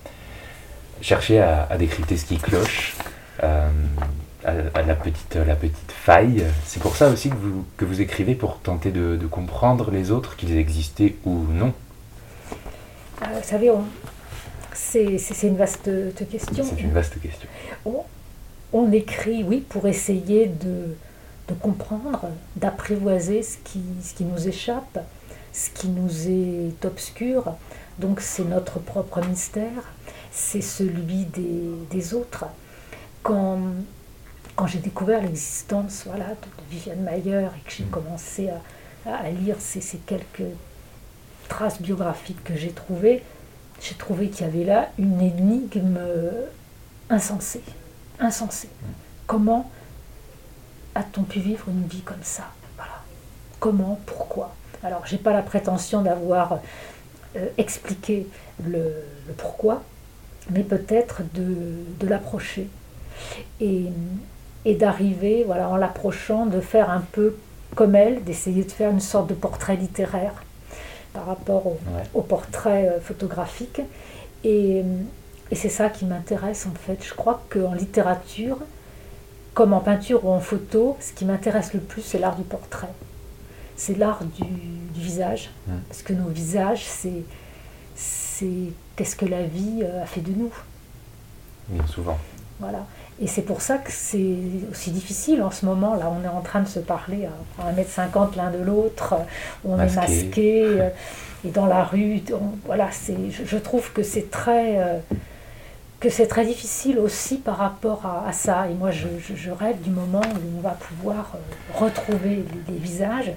Chercher 1.02 1.40
à, 1.40 1.76
décrypter 1.78 2.16
ce 2.16 2.26
qui 2.26 2.36
cloche, 2.36 2.96
euh, 3.42 3.68
à, 4.44 4.82
la, 4.82 4.94
petite, 4.94 5.36
la 5.36 5.54
petite 5.54 5.92
faille. 5.92 6.44
C'est 6.64 6.82
pour 6.82 6.96
ça 6.96 7.08
aussi 7.08 7.30
que 7.30 7.36
vous, 7.36 7.64
que 7.76 7.84
vous 7.84 8.00
écrivez 8.00 8.34
pour 8.34 8.58
tenter 8.58 8.90
de, 8.90 9.18
comprendre 9.30 9.90
les 9.90 10.10
autres, 10.10 10.36
qu'ils 10.36 10.56
existaient 10.56 11.14
ou 11.24 11.44
non. 11.52 11.72
Euh, 13.22 13.26
vous 13.26 13.48
savez, 13.48 13.70
c'est 14.72 15.46
une 15.46 15.56
vaste 15.56 15.90
question. 16.30 16.64
C'est 16.64 16.80
une 16.80 16.92
vaste 16.92 17.20
question 17.20 17.48
on 17.84 18.04
écrit, 18.92 19.44
oui, 19.44 19.60
pour 19.60 19.86
essayer 19.86 20.46
de, 20.46 20.96
comprendre, 21.60 22.28
d'apprivoiser 22.56 23.42
ce 23.42 23.56
qui, 23.64 23.82
ce 24.02 24.14
qui 24.14 24.24
nous 24.24 24.46
échappe, 24.46 25.00
ce 25.52 25.70
qui 25.70 25.88
nous 25.88 26.28
est 26.28 26.84
obscur. 26.84 27.54
Donc 27.98 28.20
c'est 28.20 28.44
notre 28.44 28.78
propre 28.78 29.20
mystère, 29.26 29.92
c'est 30.30 30.60
celui 30.60 31.26
des, 31.90 32.14
autres. 32.14 32.44
Quand, 33.22 33.60
quand 34.54 34.66
j'ai 34.66 34.78
découvert 34.78 35.20
l'existence 35.22 36.04
voilà, 36.06 36.28
de, 36.28 36.46
Viviane 36.70 37.02
Mayer 37.02 37.48
et 37.56 37.68
que 37.68 37.72
j'ai 37.76 37.84
mm. 37.84 37.90
commencé 37.90 38.48
à, 39.06 39.16
à 39.16 39.30
lire 39.30 39.56
ces, 39.58 39.80
ces, 39.80 39.98
quelques 39.98 40.48
traces 41.48 41.82
biographiques 41.82 42.42
que 42.44 42.54
j'ai 42.56 42.70
trouvées, 42.70 43.22
j'ai 43.82 43.96
trouvé 43.96 44.28
qu'il 44.28 44.46
y 44.46 44.48
avait 44.48 44.64
là 44.64 44.90
une 44.98 45.20
énigme 45.20 45.98
insensée 47.10 47.62
insensé. 48.20 48.68
Comment 49.26 49.70
a-t-on 50.94 51.22
pu 51.22 51.40
vivre 51.40 51.68
une 51.68 51.86
vie 51.86 52.02
comme 52.02 52.22
ça? 52.22 52.44
Voilà. 52.76 52.92
Comment? 53.58 53.98
Pourquoi? 54.06 54.54
Alors, 54.82 55.06
j'ai 55.06 55.18
pas 55.18 55.32
la 55.32 55.42
prétention 55.42 56.02
d'avoir 56.02 56.60
euh, 57.36 57.46
expliqué 57.58 58.26
le, 58.64 59.04
pourquoi, 59.36 59.82
mais 60.50 60.62
peut-être 60.62 61.22
de, 61.34 62.06
l'approcher 62.06 62.68
et, 63.60 63.84
et 64.64 64.74
d'arriver, 64.74 65.44
voilà, 65.46 65.68
en 65.68 65.76
l'approchant, 65.76 66.46
de 66.46 66.60
faire 66.60 66.90
un 66.90 67.04
peu 67.12 67.36
comme 67.74 67.94
elle, 67.94 68.24
d'essayer 68.24 68.64
de 68.64 68.70
faire 68.70 68.90
une 68.90 69.00
sorte 69.00 69.28
de 69.28 69.34
portrait 69.34 69.76
littéraire 69.76 70.42
par 71.12 71.26
rapport 71.26 71.64
au, 72.14 72.22
portrait 72.22 72.88
euh, 72.88 73.00
photographique. 73.00 73.80
Et, 74.44 74.82
et 75.50 75.54
c'est 75.54 75.68
ça 75.68 75.88
qui 75.88 76.04
m'intéresse 76.04 76.66
en 76.66 76.74
fait. 76.74 77.04
Je 77.04 77.14
crois 77.14 77.42
qu'en 77.50 77.74
littérature, 77.74 78.58
comme 79.54 79.72
en 79.72 79.80
peinture 79.80 80.24
ou 80.24 80.30
en 80.30 80.40
photo, 80.40 80.96
ce 81.00 81.12
qui 81.12 81.24
m'intéresse 81.24 81.74
le 81.74 81.80
plus, 81.80 82.02
c'est 82.02 82.18
l'art 82.18 82.36
du 82.36 82.44
portrait. 82.44 82.88
C'est 83.76 83.96
l'art 83.96 84.20
du, 84.24 84.44
visage. 84.94 85.50
Parce 85.88 86.02
que 86.02 86.12
nos 86.12 86.28
visages, 86.28 86.84
c'est, 86.84 87.24
c'est 87.96 88.72
qu'est-ce 88.96 89.16
que 89.16 89.24
la 89.24 89.42
vie 89.42 89.82
euh, 89.82 90.02
a 90.02 90.06
fait 90.06 90.20
de 90.20 90.30
nous. 90.32 90.52
Bien 91.68 91.86
souvent. 91.86 92.18
Voilà. 92.58 92.84
Et 93.22 93.26
c'est 93.26 93.42
pour 93.42 93.62
ça 93.62 93.78
que 93.78 93.90
c'est 93.90 94.36
aussi 94.70 94.90
difficile 94.90 95.42
en 95.42 95.50
ce 95.50 95.64
moment. 95.66 95.94
Là, 95.94 96.10
on 96.10 96.24
est 96.24 96.28
en 96.28 96.42
train 96.42 96.60
de 96.60 96.68
se 96.68 96.78
parler 96.78 97.26
à 97.58 97.72
1m50 97.72 98.36
l'un 98.36 98.50
de 98.50 98.58
l'autre, 98.58 99.14
on 99.64 99.80
est 99.80 99.94
masqué, 99.94 100.62
euh, 100.64 100.88
et 101.44 101.50
dans 101.50 101.66
la 101.66 101.84
rue. 101.84 102.22
voilà, 102.66 102.88
je, 102.90 103.44
je, 103.44 103.56
trouve 103.56 103.92
que 103.92 104.02
c'est 104.02 104.30
très, 104.30 104.78
euh, 104.78 104.98
que 106.00 106.08
c'est 106.08 106.26
très 106.26 106.46
difficile 106.46 106.98
aussi 106.98 107.36
par 107.36 107.58
rapport 107.58 108.06
à, 108.06 108.32
ça. 108.32 108.68
Et 108.68 108.74
moi, 108.74 108.90
je, 108.90 109.06
je, 109.34 109.50
rêve 109.50 109.80
du 109.82 109.90
moment 109.90 110.22
où 110.22 110.58
on 110.58 110.60
va 110.60 110.70
pouvoir 110.70 111.32
euh, 111.34 111.78
retrouver 111.78 112.44
les, 112.68 112.78
visages 112.78 113.32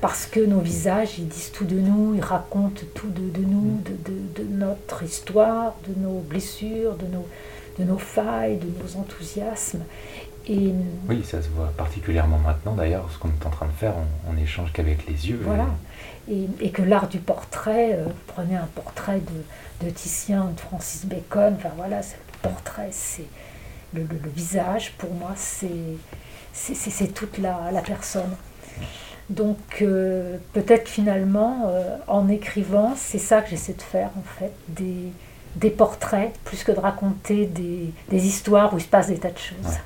parce 0.00 0.26
que 0.26 0.40
nos 0.40 0.58
visages, 0.58 1.18
ils 1.18 1.28
disent 1.28 1.52
tout 1.52 1.66
de 1.66 1.78
nous, 1.78 2.14
ils 2.14 2.22
racontent 2.22 2.80
tout 2.94 3.08
de, 3.08 3.30
de 3.30 3.44
nous, 3.44 3.80
de, 3.84 4.10
de, 4.10 4.42
de, 4.42 4.56
notre 4.56 5.02
histoire, 5.02 5.74
de 5.86 5.94
nos 6.00 6.20
blessures, 6.20 6.96
de 6.96 7.06
nos, 7.06 7.28
de 7.78 7.84
nos 7.84 7.98
failles, 7.98 8.56
de 8.56 8.66
nos 8.82 8.98
enthousiasmes. 8.98 9.82
Et, 10.48 10.72
oui, 11.08 11.22
ça 11.24 11.40
se 11.40 11.48
voit 11.50 11.72
particulièrement 11.76 12.38
maintenant 12.38 12.74
d'ailleurs, 12.74 13.08
ce 13.12 13.18
qu'on 13.18 13.28
est 13.28 13.46
en 13.46 13.50
train 13.50 13.66
de 13.66 13.72
faire, 13.72 13.94
on, 14.28 14.32
n'échange 14.32 14.72
qu'avec 14.72 15.06
les 15.06 15.28
yeux. 15.28 15.40
Voilà. 15.44 15.64
Et, 15.64 15.66
et, 16.28 16.70
que 16.70 16.82
l'art 16.82 17.08
du 17.08 17.18
portrait, 17.18 17.94
euh, 17.94 18.06
prenez 18.28 18.56
un 18.56 18.68
portrait 18.74 19.20
de, 19.20 19.86
de 19.86 19.90
Titien 19.90 20.44
ou 20.44 20.54
de 20.54 20.60
Francis 20.60 21.04
Bacon, 21.06 21.54
enfin 21.56 21.72
voilà, 21.76 22.02
c'est 22.02 22.16
le 22.16 22.48
portrait, 22.48 22.88
c'est 22.92 23.26
le, 23.94 24.06
visage, 24.34 24.92
pour 24.98 25.12
moi, 25.12 25.32
c'est, 25.36 25.68
c'est, 26.52 27.12
toute 27.12 27.38
la, 27.38 27.70
la, 27.72 27.82
personne. 27.82 28.36
Donc 29.30 29.58
euh, 29.82 30.38
peut-être 30.52 30.88
finalement, 30.88 31.66
euh, 31.66 31.96
en 32.06 32.28
écrivant, 32.28 32.94
c'est 32.96 33.18
ça 33.18 33.42
que 33.42 33.50
j'essaie 33.50 33.74
de 33.74 33.82
faire 33.82 34.10
en 34.16 34.22
fait, 34.38 34.52
des, 34.68 35.12
des 35.56 35.70
portraits 35.70 36.32
plus 36.44 36.64
que 36.64 36.72
de 36.72 36.80
raconter 36.80 37.46
des, 37.46 37.92
des, 38.08 38.26
histoires 38.26 38.72
où 38.74 38.78
il 38.78 38.82
se 38.82 38.88
passe 38.88 39.08
des 39.08 39.18
tas 39.18 39.30
de 39.30 39.38
choses. 39.38 39.76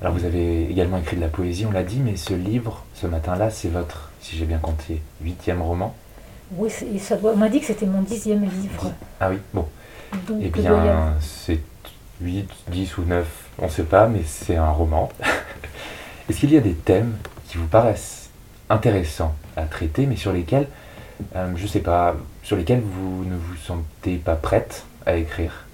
Alors 0.00 0.14
vous 0.14 0.24
avez 0.24 0.70
également 0.70 0.98
écrit 0.98 1.16
de 1.16 1.20
la 1.20 1.28
poésie, 1.28 1.66
on 1.66 1.72
l'a 1.72 1.82
dit, 1.82 1.98
mais 1.98 2.16
ce 2.16 2.32
livre, 2.34 2.84
ce 2.94 3.06
matin-là, 3.06 3.50
c'est 3.50 3.68
votre, 3.68 4.09
si 4.20 4.36
j'ai 4.36 4.44
bien 4.44 4.58
compté, 4.58 5.00
huitième 5.22 5.62
roman 5.62 5.94
Oui, 6.56 6.70
ça 6.98 7.16
on 7.22 7.36
m'a 7.36 7.48
dit 7.48 7.60
que 7.60 7.66
c'était 7.66 7.86
mon 7.86 8.02
dixième 8.02 8.42
livre. 8.44 8.92
Ah 9.18 9.30
oui, 9.30 9.38
bon. 9.52 9.66
Donc, 10.28 10.38
eh 10.42 10.48
bien, 10.48 11.14
c'est 11.20 11.60
8, 12.20 12.48
10 12.68 12.98
ou 12.98 13.02
9, 13.02 13.26
on 13.58 13.66
ne 13.66 13.70
sait 13.70 13.84
pas, 13.84 14.06
mais 14.08 14.22
c'est 14.26 14.56
un 14.56 14.70
roman. 14.70 15.08
Est-ce 16.28 16.38
qu'il 16.40 16.52
y 16.52 16.56
a 16.56 16.60
des 16.60 16.74
thèmes 16.74 17.16
qui 17.48 17.58
vous 17.58 17.66
paraissent 17.66 18.30
intéressants 18.68 19.34
à 19.56 19.62
traiter, 19.62 20.06
mais 20.06 20.16
sur 20.16 20.32
lesquels, 20.32 20.68
euh, 21.34 21.52
je 21.56 21.62
ne 21.62 21.68
sais 21.68 21.80
pas, 21.80 22.16
sur 22.42 22.56
lesquels 22.56 22.80
vous 22.80 23.24
ne 23.24 23.36
vous 23.36 23.56
sentez 23.56 24.16
pas 24.16 24.36
prête 24.36 24.84
à 25.06 25.16
écrire? 25.16 25.64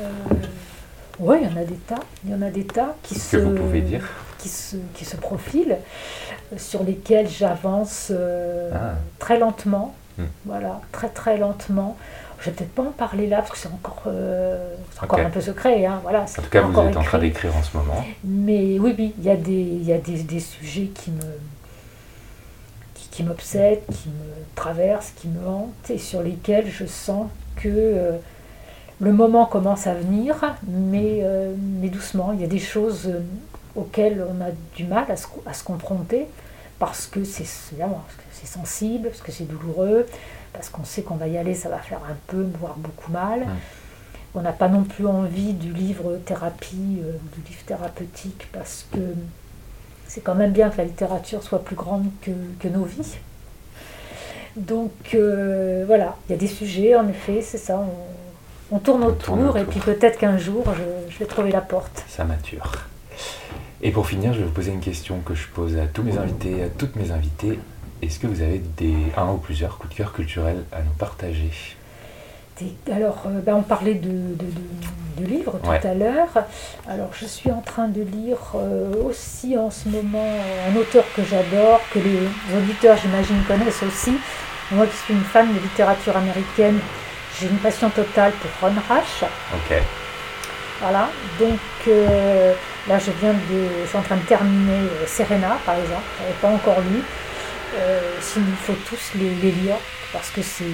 Euh, 0.00 0.08
Oui, 1.18 1.38
il 1.42 1.48
y 1.48 1.52
en 1.52 1.56
a 1.56 1.64
des 1.64 1.76
tas. 1.76 2.00
Il 2.24 2.30
y 2.30 2.34
en 2.34 2.42
a 2.42 2.50
des 2.50 2.64
tas 2.64 2.94
qui 3.02 3.14
que 3.14 3.20
se, 3.20 3.36
vous 3.36 3.54
pouvez 3.54 3.80
dire 3.80 4.02
qui 4.46 4.52
se, 4.52 4.76
qui 4.94 5.04
se 5.04 5.16
profilent, 5.16 5.78
euh, 6.52 6.56
sur 6.58 6.84
lesquels 6.84 7.28
j'avance 7.28 8.08
euh, 8.10 8.70
ah. 8.74 8.94
très 9.18 9.38
lentement. 9.38 9.94
Hmm. 10.18 10.24
Voilà, 10.44 10.80
très 10.92 11.08
très 11.08 11.36
lentement. 11.36 11.96
Je 12.38 12.46
vais 12.46 12.56
peut-être 12.56 12.74
pas 12.74 12.82
en 12.82 12.92
parler 12.92 13.26
là 13.26 13.38
parce 13.38 13.50
que 13.50 13.58
c'est 13.58 13.68
encore, 13.68 14.02
encore 15.02 15.18
un 15.18 15.30
peu 15.30 15.40
secret. 15.40 15.84
Hein, 15.86 16.00
voilà, 16.02 16.22
en 16.22 16.42
tout 16.42 16.50
cas, 16.50 16.60
vous 16.60 16.80
êtes 16.80 16.96
en 16.96 17.02
train 17.02 17.18
d'écrire 17.18 17.56
en 17.56 17.62
ce 17.62 17.76
moment. 17.76 18.04
Mais 18.24 18.78
oui, 18.78 18.94
oui, 18.96 19.14
il 19.18 19.24
y 19.24 19.30
a 19.30 19.36
des, 19.36 19.52
y 19.52 19.92
a 19.92 19.98
des, 19.98 20.22
des 20.22 20.40
sujets 20.40 20.90
qui 20.94 21.12
me, 21.12 21.22
qui 23.16 23.22
m'obsèdent, 23.22 23.80
qui 23.86 24.10
me 24.10 24.44
traversent, 24.54 25.12
qui 25.16 25.28
me 25.28 25.48
hantent 25.48 25.90
et 25.90 25.96
sur 25.96 26.22
lesquels 26.22 26.70
je 26.70 26.84
sens 26.84 27.28
que 27.56 27.68
euh, 27.68 28.12
le 29.00 29.12
moment 29.12 29.46
commence 29.46 29.86
à 29.86 29.94
venir, 29.94 30.56
mais, 30.68 31.20
euh, 31.22 31.54
mais 31.80 31.88
doucement. 31.88 32.32
Il 32.34 32.42
y 32.42 32.44
a 32.44 32.46
des 32.46 32.58
choses 32.58 33.10
euh, 33.76 33.80
auxquelles 33.80 34.24
on 34.28 34.40
a 34.42 34.50
du 34.74 34.84
mal 34.84 35.10
à 35.10 35.16
se, 35.16 35.26
à 35.44 35.52
se 35.52 35.64
confronter 35.64 36.26
parce 36.78 37.06
que 37.06 37.24
c'est 37.24 37.46
sensible, 38.44 39.08
parce 39.08 39.22
que 39.22 39.32
c'est 39.32 39.44
douloureux, 39.44 40.06
parce 40.52 40.68
qu'on 40.68 40.84
sait 40.84 41.02
qu'on 41.02 41.16
va 41.16 41.28
y 41.28 41.38
aller, 41.38 41.54
ça 41.54 41.68
va 41.68 41.78
faire 41.78 42.00
un 42.10 42.16
peu, 42.26 42.46
voire 42.60 42.76
beaucoup 42.76 43.10
mal. 43.10 43.46
On 44.34 44.42
n'a 44.42 44.52
pas 44.52 44.68
non 44.68 44.84
plus 44.84 45.06
envie 45.06 45.54
du 45.54 45.72
livre 45.72 46.18
thérapie, 46.26 46.76
du 46.76 47.48
livre 47.48 47.64
thérapeutique, 47.64 48.46
parce 48.52 48.86
que 48.92 49.00
c'est 50.08 50.20
quand 50.20 50.34
même 50.34 50.52
bien 50.52 50.70
que 50.70 50.78
la 50.78 50.84
littérature 50.84 51.42
soit 51.42 51.62
plus 51.62 51.76
grande 51.76 52.06
que, 52.22 52.68
nos 52.68 52.84
vies. 52.84 53.16
Donc 54.56 54.92
euh, 55.14 55.84
voilà, 55.86 56.16
il 56.26 56.32
y 56.32 56.34
a 56.34 56.38
des 56.38 56.46
sujets, 56.46 56.96
en 56.96 57.06
effet, 57.08 57.42
c'est 57.42 57.58
ça, 57.58 57.84
on, 58.70 58.78
tourne, 58.78 59.04
autour, 59.04 59.58
et 59.58 59.64
puis 59.64 59.80
peut-être 59.80 60.18
qu'un 60.18 60.38
jour, 60.38 60.64
je, 61.10 61.18
vais 61.18 61.26
trouver 61.26 61.50
la 61.50 61.60
porte. 61.60 62.04
Ça 62.08 62.24
mature. 62.24 62.72
Et 63.86 63.92
pour 63.92 64.08
finir, 64.08 64.32
je 64.32 64.40
vais 64.40 64.44
vous 64.46 64.50
poser 64.50 64.72
une 64.72 64.80
question 64.80 65.20
que 65.20 65.36
je 65.36 65.46
pose 65.46 65.78
à 65.78 65.86
tous 65.86 66.02
mes 66.02 66.18
invités, 66.18 66.60
à 66.64 66.68
toutes 66.68 66.96
mes 66.96 67.12
invitées. 67.12 67.60
Est-ce 68.02 68.18
que 68.18 68.26
vous 68.26 68.42
avez 68.42 68.60
des, 68.76 68.96
un 69.16 69.30
ou 69.30 69.36
plusieurs 69.36 69.78
coups 69.78 69.92
de 69.92 69.98
cœur 69.98 70.12
culturels 70.12 70.64
à 70.72 70.82
nous 70.82 70.90
partager? 70.98 71.52
Alors, 72.90 73.22
euh, 73.26 73.40
ben, 73.42 73.54
on 73.54 73.62
parlait 73.62 73.94
de, 73.94 74.34
de, 74.34 75.24
livres 75.24 75.60
tout 75.62 75.70
à 75.70 75.94
l'heure. 75.94 76.46
Alors, 76.88 77.10
je 77.12 77.26
suis 77.26 77.52
en 77.52 77.60
train 77.60 77.86
de 77.86 78.02
lire 78.02 78.38
euh, 78.56 79.04
aussi 79.04 79.56
en 79.56 79.70
ce 79.70 79.88
moment 79.88 80.34
un 80.68 80.74
auteur 80.74 81.04
que 81.14 81.22
j'adore, 81.22 81.80
que 81.94 82.00
les 82.00 82.58
auditeurs, 82.58 82.96
j'imagine, 83.00 83.40
connaissent 83.46 83.84
aussi. 83.84 84.14
Moi 84.72 84.88
qui 84.88 84.96
suis 84.96 85.14
une 85.14 85.20
fan 85.20 85.46
de 85.54 85.60
littérature 85.60 86.16
américaine, 86.16 86.80
j'ai 87.38 87.46
une 87.46 87.58
passion 87.58 87.88
totale 87.90 88.32
pour 88.32 88.68
Ron 88.68 88.74
Rash. 88.88 89.22
Ok. 89.54 89.80
Voilà, 90.80 91.10
donc 91.38 91.58
euh, 91.88 92.54
là 92.88 92.98
je 92.98 93.10
viens 93.20 93.32
de. 93.32 93.68
Je 93.82 93.88
suis 93.88 93.98
en 93.98 94.02
train 94.02 94.16
de 94.16 94.26
terminer 94.26 94.88
Serena 95.06 95.58
par 95.64 95.76
exemple, 95.76 96.02
je 96.18 96.22
n'avais 96.22 96.38
pas 96.40 96.48
encore 96.48 96.80
lu. 96.80 97.02
Sinon, 98.20 98.46
il 98.48 98.56
faut 98.56 98.78
tous 98.88 99.18
les 99.18 99.28
lire 99.50 99.76
parce 100.12 100.30
que 100.30 100.40
c'est 100.40 100.64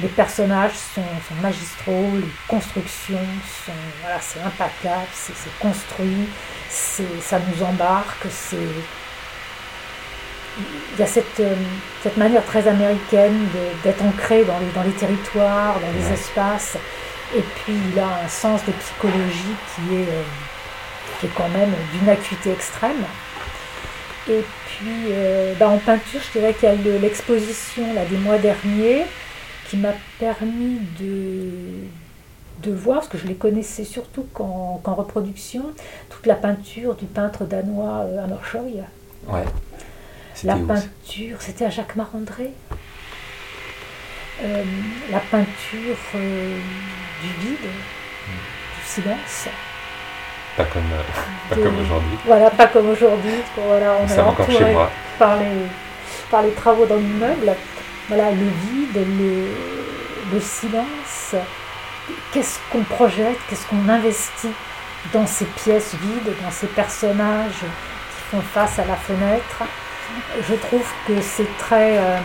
les 0.00 0.08
personnages 0.08 0.72
sont, 0.94 1.02
magistraux, 1.40 2.10
les 2.16 2.28
constructions 2.48 3.26
sont, 3.64 3.72
voilà, 4.00 4.18
c'est 4.20 4.40
impeccable, 4.40 5.06
c'est 5.12 5.58
construit, 5.60 6.28
ça 6.68 7.38
nous 7.38 7.62
embarque, 7.64 8.26
c'est 8.30 8.56
il 10.58 11.00
y 11.00 11.02
a 11.02 11.06
cette, 11.06 11.40
euh, 11.40 11.54
cette 12.02 12.18
manière 12.18 12.44
très 12.44 12.68
américaine 12.68 13.46
d'être 13.82 14.04
ancré 14.04 14.44
dans 14.44 14.58
les, 14.58 14.70
dans 14.74 14.82
les 14.82 14.92
territoires, 14.92 15.80
dans 15.80 15.92
les 15.98 16.12
espaces, 16.12 16.76
et 17.36 17.42
puis 17.42 17.74
il 17.92 17.98
a 17.98 18.24
un 18.24 18.28
sens 18.28 18.64
de 18.66 18.72
psychologie 18.72 19.56
qui 19.74 19.94
est, 19.94 20.08
euh, 20.08 20.22
qui 21.18 21.26
est 21.26 21.34
quand 21.34 21.48
même 21.48 21.72
d'une 21.92 22.08
acuité 22.08 22.52
extrême. 22.52 23.04
Et 24.28 24.42
puis 24.66 25.10
euh, 25.10 25.54
bah, 25.58 25.68
en 25.68 25.78
peinture, 25.78 26.20
je 26.20 26.38
dirais 26.38 26.54
qu'il 26.54 26.68
y 26.68 26.72
a 26.72 26.98
l'exposition 26.98 27.84
des 28.08 28.18
mois 28.18 28.38
derniers, 28.38 29.04
qui 29.68 29.78
m'a 29.78 29.94
permis 30.18 30.80
de, 31.00 31.48
de 32.62 32.72
voir, 32.72 32.98
parce 32.98 33.08
que 33.08 33.18
je 33.18 33.26
les 33.26 33.34
connaissais 33.34 33.84
surtout 33.84 34.26
qu'en 34.34 34.80
reproduction, 34.84 35.64
toute 36.10 36.26
la 36.26 36.34
peinture 36.34 36.94
du 36.94 37.06
peintre 37.06 37.44
danois 37.44 38.04
euh, 38.04 38.26
Ouais. 39.28 39.44
La 40.44 40.56
peinture, 40.56 41.40
c'était 41.40 41.64
à 41.64 41.70
Jacques 41.70 41.96
Marandré. 41.96 42.50
Euh, 44.42 44.64
la 45.10 45.20
peinture 45.20 45.96
euh, 46.16 46.58
du 47.22 47.28
vide, 47.40 47.58
du 47.60 48.84
silence. 48.84 49.48
Pas 50.56 50.64
comme, 50.64 50.82
euh, 50.92 51.54
comme 51.62 51.80
aujourd'hui. 51.80 52.18
Voilà, 52.26 52.50
pas 52.50 52.66
comme 52.66 52.90
aujourd'hui. 52.90 53.40
Voilà, 53.56 53.96
on 54.00 54.06
est 54.06 54.72
moi. 54.72 54.90
Par 55.18 55.36
les, 55.38 55.46
par 56.30 56.42
les 56.42 56.52
travaux 56.52 56.84
dans 56.84 56.96
l'immeuble 56.96 57.56
voilà, 58.08 58.30
le 58.30 58.44
vide, 58.44 59.06
le, 60.32 60.40
silence. 60.40 61.34
Qu'est-ce 62.32 62.58
qu'on 62.70 62.82
projette, 62.82 63.38
qu'est-ce 63.48 63.66
qu'on 63.66 63.88
investit 63.88 64.50
dans 65.12 65.26
ces 65.26 65.44
pièces 65.44 65.94
vides, 65.94 66.34
dans 66.42 66.50
ces 66.50 66.66
personnages 66.66 67.60
qui 67.60 68.22
font 68.30 68.40
face 68.40 68.78
à 68.78 68.84
la 68.84 68.96
fenêtre? 68.96 69.62
Je 70.48 70.54
trouve 70.54 70.86
que 71.06 71.20
c'est 71.22 71.48
très, 71.58 71.98
euh, 71.98 72.18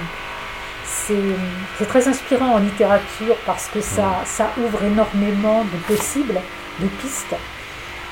c'est 1.08 1.86
très 1.88 2.08
inspirant 2.08 2.56
en 2.56 2.60
littérature 2.60 3.36
parce 3.46 3.68
que 3.68 3.82
ça, 3.82 4.24
ça 4.26 4.52
ouvre 4.58 4.84
énormément 4.84 5.64
de 5.64 5.96
possibles, 5.96 6.40
de 6.80 6.88
pistes. 7.02 7.36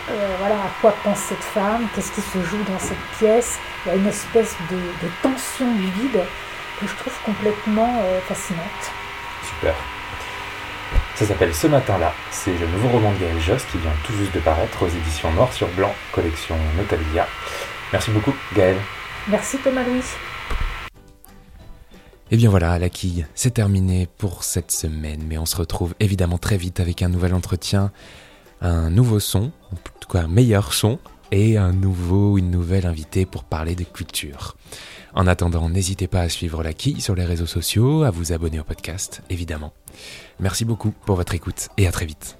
Euh, 0.09 0.35
voilà, 0.39 0.55
à 0.55 0.69
quoi 0.81 0.93
pense 1.03 1.19
cette 1.19 1.43
femme, 1.43 1.87
qu'est-ce 1.93 2.11
qui 2.11 2.21
se 2.21 2.37
joue 2.43 2.63
dans 2.69 2.79
cette 2.79 2.97
pièce? 3.17 3.57
Il 3.85 3.89
y 3.89 3.91
a 3.93 3.95
une 3.95 4.07
espèce 4.07 4.55
de, 4.69 4.75
de 4.75 5.11
tension 5.23 5.71
du 5.73 5.87
vide 5.87 6.21
que 6.79 6.87
je 6.87 6.95
trouve 6.95 7.13
complètement 7.25 8.01
euh, 8.03 8.19
fascinante. 8.27 8.91
Super. 9.43 9.73
Ça 11.15 11.25
s'appelle 11.25 11.55
Ce 11.55 11.67
matin-là. 11.67 12.13
C'est 12.29 12.53
le 12.53 12.67
nouveau 12.67 12.89
roman 12.89 13.11
de 13.13 13.19
Gaël 13.19 13.39
Jost 13.39 13.67
qui 13.71 13.77
vient 13.77 13.93
tout 14.05 14.13
juste 14.13 14.33
de 14.33 14.39
paraître 14.39 14.83
aux 14.83 14.87
éditions 14.87 15.31
Noir 15.31 15.51
sur 15.53 15.67
Blanc, 15.69 15.93
collection 16.11 16.57
Notabilia. 16.77 17.27
Merci 17.91 18.11
beaucoup, 18.11 18.35
Gaël. 18.53 18.77
Merci, 19.27 19.57
Thomas-Louis. 19.57 20.03
Et 22.35 22.37
eh 22.37 22.41
bien 22.41 22.49
voilà, 22.49 22.77
la 22.79 22.89
quille, 22.89 23.25
c'est 23.33 23.53
terminé 23.53 24.09
pour 24.17 24.43
cette 24.43 24.69
semaine, 24.69 25.23
mais 25.25 25.37
on 25.37 25.45
se 25.45 25.55
retrouve 25.55 25.95
évidemment 26.01 26.37
très 26.37 26.57
vite 26.57 26.81
avec 26.81 27.01
un 27.01 27.07
nouvel 27.07 27.33
entretien 27.33 27.93
un 28.59 28.89
nouveau 28.89 29.21
son, 29.21 29.53
en 29.71 29.77
tout 30.01 30.09
cas 30.09 30.23
un 30.23 30.27
meilleur 30.27 30.73
son, 30.73 30.99
et 31.31 31.55
un 31.55 31.71
nouveau, 31.71 32.37
une 32.37 32.51
nouvelle 32.51 32.87
invitée 32.87 33.25
pour 33.25 33.45
parler 33.45 33.73
de 33.73 33.85
culture. 33.85 34.57
En 35.13 35.27
attendant, 35.27 35.69
n'hésitez 35.69 36.09
pas 36.09 36.23
à 36.23 36.27
suivre 36.27 36.61
la 36.61 36.73
quille 36.73 36.99
sur 36.99 37.15
les 37.15 37.23
réseaux 37.23 37.45
sociaux, 37.45 38.03
à 38.03 38.11
vous 38.11 38.33
abonner 38.33 38.59
au 38.59 38.65
podcast, 38.65 39.21
évidemment. 39.29 39.71
Merci 40.41 40.65
beaucoup 40.65 40.91
pour 41.05 41.15
votre 41.15 41.35
écoute 41.35 41.69
et 41.77 41.87
à 41.87 41.93
très 41.93 42.05
vite. 42.05 42.37